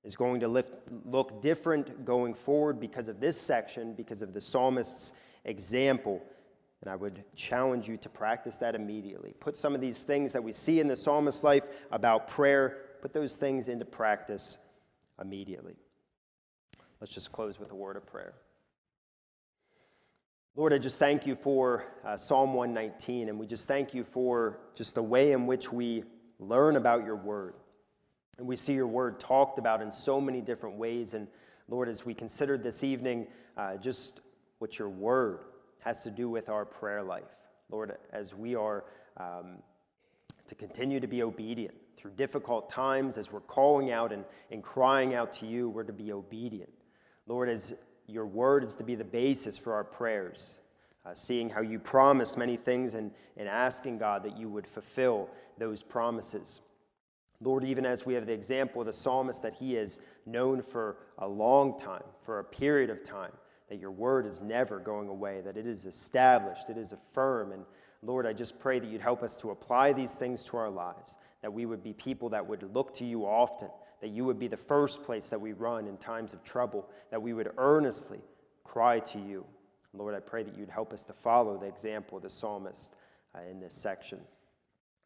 is 0.03 0.17
going 0.17 0.41
to 0.41 0.49
lift, 0.49 0.75
look 1.07 1.41
different 1.41 2.05
going 2.05 2.35
forward 2.35 2.79
because 2.79 3.09
of 3.09 3.21
this 3.21 3.41
section, 3.41 3.95
because 3.95 4.21
of 4.21 4.35
the 4.35 4.41
psalmist's 4.41 5.15
example. 5.47 6.23
And 6.83 6.91
I 6.91 6.97
would 6.97 7.25
challenge 7.35 7.89
you 7.89 7.97
to 7.97 8.09
practice 8.11 8.59
that 8.59 8.75
immediately. 8.75 9.35
Put 9.41 9.57
some 9.57 9.75
of 9.75 9.81
these 9.81 10.03
things 10.03 10.33
that 10.35 10.45
we 10.45 10.53
see 10.53 10.81
in 10.81 10.89
the 10.89 10.97
psalmist's 10.97 11.43
life 11.43 11.63
about 11.91 12.29
prayer, 12.29 12.77
put 13.01 13.15
those 13.15 13.39
things 13.39 13.69
into 13.69 13.87
practice 13.87 14.59
immediately. 15.21 15.77
Let's 17.01 17.13
just 17.13 17.33
close 17.33 17.59
with 17.59 17.71
a 17.71 17.75
word 17.75 17.97
of 17.97 18.07
prayer. 18.07 18.35
Lord, 20.57 20.73
I 20.73 20.79
just 20.79 20.99
thank 21.01 21.27
you 21.27 21.35
for 21.35 21.85
uh, 22.05 22.17
Psalm 22.17 22.55
119, 22.55 23.29
and 23.29 23.39
we 23.39 23.47
just 23.47 23.67
thank 23.67 23.93
you 23.93 24.05
for 24.05 24.61
just 24.75 24.95
the 24.95 25.03
way 25.03 25.33
in 25.33 25.47
which 25.47 25.73
we 25.73 26.05
learn 26.39 26.77
about 26.77 27.05
your 27.05 27.17
word. 27.17 27.55
And 28.39 28.47
we 28.47 28.57
see 28.57 28.73
your 28.73 28.87
word 28.87 29.19
talked 29.19 29.59
about 29.59 29.83
in 29.83 29.91
so 29.91 30.21
many 30.21 30.41
different 30.41 30.77
ways. 30.77 31.15
And 31.15 31.27
Lord, 31.69 31.89
as 31.89 32.07
we 32.07 32.15
considered 32.15 32.63
this 32.63 32.85
evening, 32.85 33.27
uh, 33.57 33.77
just 33.77 34.21
what 34.59 34.79
your 34.79 34.89
word 34.89 35.41
has 35.81 36.03
to 36.05 36.11
do 36.11 36.29
with 36.29 36.49
our 36.49 36.65
prayer 36.65 37.03
life. 37.03 37.37
Lord, 37.71 37.97
as 38.13 38.35
we 38.35 38.55
are 38.55 38.85
um, 39.17 39.59
to 40.47 40.55
continue 40.55 41.01
to 41.01 41.07
be 41.07 41.23
obedient, 41.23 41.75
through 41.97 42.13
difficult 42.13 42.69
times, 42.69 43.17
as 43.17 43.33
we're 43.33 43.41
calling 43.41 43.91
out 43.91 44.13
and, 44.13 44.25
and 44.51 44.63
crying 44.63 45.15
out 45.15 45.33
to 45.35 45.47
you, 45.47 45.69
we're 45.69 45.85
to 45.85 45.93
be 45.93 46.13
obedient. 46.13 46.71
Lord, 47.27 47.49
as 47.49 47.75
your 48.07 48.27
word 48.27 48.65
is 48.65 48.77
to 48.77 48.85
be 48.85 48.95
the 48.95 49.05
basis 49.05 49.57
for 49.57 49.73
our 49.75 49.85
prayers, 49.85 50.59
uh, 51.07 51.15
seeing 51.15 51.49
how 51.49 51.61
you 51.61 51.79
promised 51.79 52.37
many 52.37 52.57
things 52.57 52.95
and, 52.95 53.11
and 53.37 53.49
asking 53.49 53.99
God 53.99 54.23
that 54.25 54.37
you 54.37 54.49
would 54.49 54.67
fulfill 54.67 55.29
those 55.59 55.83
promises. 55.83 56.61
Lord, 57.41 57.65
even 57.65 57.85
as 57.85 58.07
we 58.07 58.15
have 58.15 58.27
the 58.27 58.33
example 58.33 58.81
of 58.81 58.87
the 58.87 58.93
psalmist 58.93 59.43
that 59.43 59.55
he 59.55 59.77
is 59.77 60.01
known 60.25 60.63
for 60.63 60.97
a 61.19 61.29
long 61.29 61.79
time, 61.79 62.05
for 62.25 62.39
a 62.39 62.45
period 62.45 62.91
of 62.91 63.05
time, 63.05 63.33
that 63.69 63.79
your 63.79 63.91
word 63.91 64.27
is 64.27 64.43
never 64.43 64.79
going 64.79 65.09
away, 65.09 65.41
that 65.45 65.57
it 65.57 65.67
is 65.67 65.85
established, 65.85 66.69
it 66.71 66.77
is 66.77 66.93
affirmed. 66.93 67.53
And 67.53 67.65
Lord, 68.03 68.27
I 68.27 68.33
just 68.33 68.59
pray 68.59 68.79
that 68.79 68.89
you'd 68.89 69.01
help 69.01 69.23
us 69.23 69.37
to 69.39 69.51
apply 69.51 69.93
these 69.93 70.17
things 70.17 70.45
to 70.47 70.57
our 70.57 70.71
lives, 70.71 71.19
that 71.45 71.53
we 71.53 71.67
would 71.67 71.83
be 71.83 71.93
people 71.93 72.31
that 72.31 72.47
would 72.47 72.63
look 72.75 72.95
to 72.95 73.05
you 73.05 73.27
often, 73.27 73.69
that 74.01 74.09
you 74.09 74.25
would 74.25 74.39
be 74.39 74.49
the 74.49 74.57
first 74.57 75.03
place 75.03 75.29
that 75.29 75.39
we 75.39 75.53
run 75.53 75.87
in 75.87 75.99
times 75.99 76.33
of 76.33 76.43
trouble, 76.43 76.89
that 77.11 77.21
we 77.21 77.35
would 77.35 77.51
earnestly 77.59 78.21
cry 78.65 78.99
to 78.99 79.19
you. 79.19 79.45
Lord, 79.93 80.15
I 80.15 80.21
pray 80.21 80.43
that 80.43 80.57
you'd 80.57 80.71
help 80.71 80.95
us 80.95 81.05
to 81.05 81.13
follow 81.13 81.59
the 81.59 81.67
example 81.67 82.17
of 82.17 82.23
the 82.23 82.31
psalmist 82.31 82.95
uh, 83.35 83.41
in 83.51 83.61
this 83.61 83.75
section. 83.75 84.21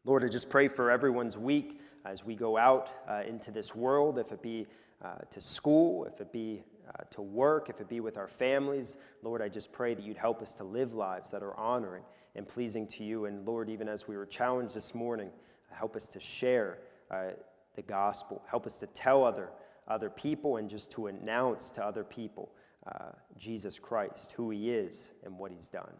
Lord, 0.05 0.23
I 0.23 0.29
just 0.29 0.49
pray 0.49 0.69
for 0.69 0.89
everyone's 0.89 1.37
week 1.37 1.81
as 2.05 2.23
we 2.23 2.35
go 2.35 2.57
out 2.57 2.89
uh, 3.09 3.23
into 3.27 3.51
this 3.51 3.75
world, 3.75 4.17
if 4.17 4.31
it 4.31 4.41
be 4.41 4.65
uh, 5.03 5.15
to 5.31 5.41
school, 5.41 6.05
if 6.05 6.21
it 6.21 6.31
be 6.31 6.63
uh, 6.87 7.03
to 7.09 7.21
work, 7.21 7.69
if 7.69 7.81
it 7.81 7.89
be 7.89 7.99
with 7.99 8.15
our 8.15 8.29
families. 8.29 8.95
Lord, 9.23 9.41
I 9.41 9.49
just 9.49 9.73
pray 9.73 9.93
that 9.93 10.05
you'd 10.05 10.15
help 10.15 10.41
us 10.41 10.53
to 10.53 10.63
live 10.63 10.93
lives 10.93 11.31
that 11.31 11.43
are 11.43 11.57
honoring 11.57 12.03
and 12.35 12.47
pleasing 12.47 12.87
to 12.87 13.03
you. 13.03 13.25
And 13.25 13.45
Lord, 13.45 13.69
even 13.69 13.89
as 13.89 14.07
we 14.07 14.15
were 14.15 14.25
challenged 14.25 14.73
this 14.73 14.95
morning, 14.95 15.31
Help 15.71 15.95
us 15.95 16.07
to 16.07 16.19
share 16.19 16.79
uh, 17.11 17.31
the 17.75 17.81
gospel. 17.81 18.41
Help 18.49 18.65
us 18.65 18.75
to 18.77 18.87
tell 18.87 19.23
other, 19.23 19.49
other 19.87 20.09
people 20.09 20.57
and 20.57 20.69
just 20.69 20.91
to 20.91 21.07
announce 21.07 21.69
to 21.71 21.83
other 21.83 22.03
people 22.03 22.49
uh, 22.87 23.09
Jesus 23.37 23.77
Christ, 23.79 24.33
who 24.35 24.49
he 24.49 24.71
is 24.71 25.09
and 25.23 25.37
what 25.37 25.51
he's 25.51 25.69
done. 25.69 25.93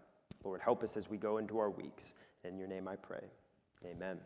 Lord, 0.44 0.62
help 0.62 0.84
us 0.84 0.96
as 0.98 1.10
we 1.10 1.18
go 1.18 1.38
into 1.38 1.58
our 1.60 1.70
weeks. 1.70 2.16
In 2.44 2.58
your 2.58 2.68
name 2.68 2.88
I 2.88 2.96
pray. 2.96 3.24
Amen. 3.86 4.18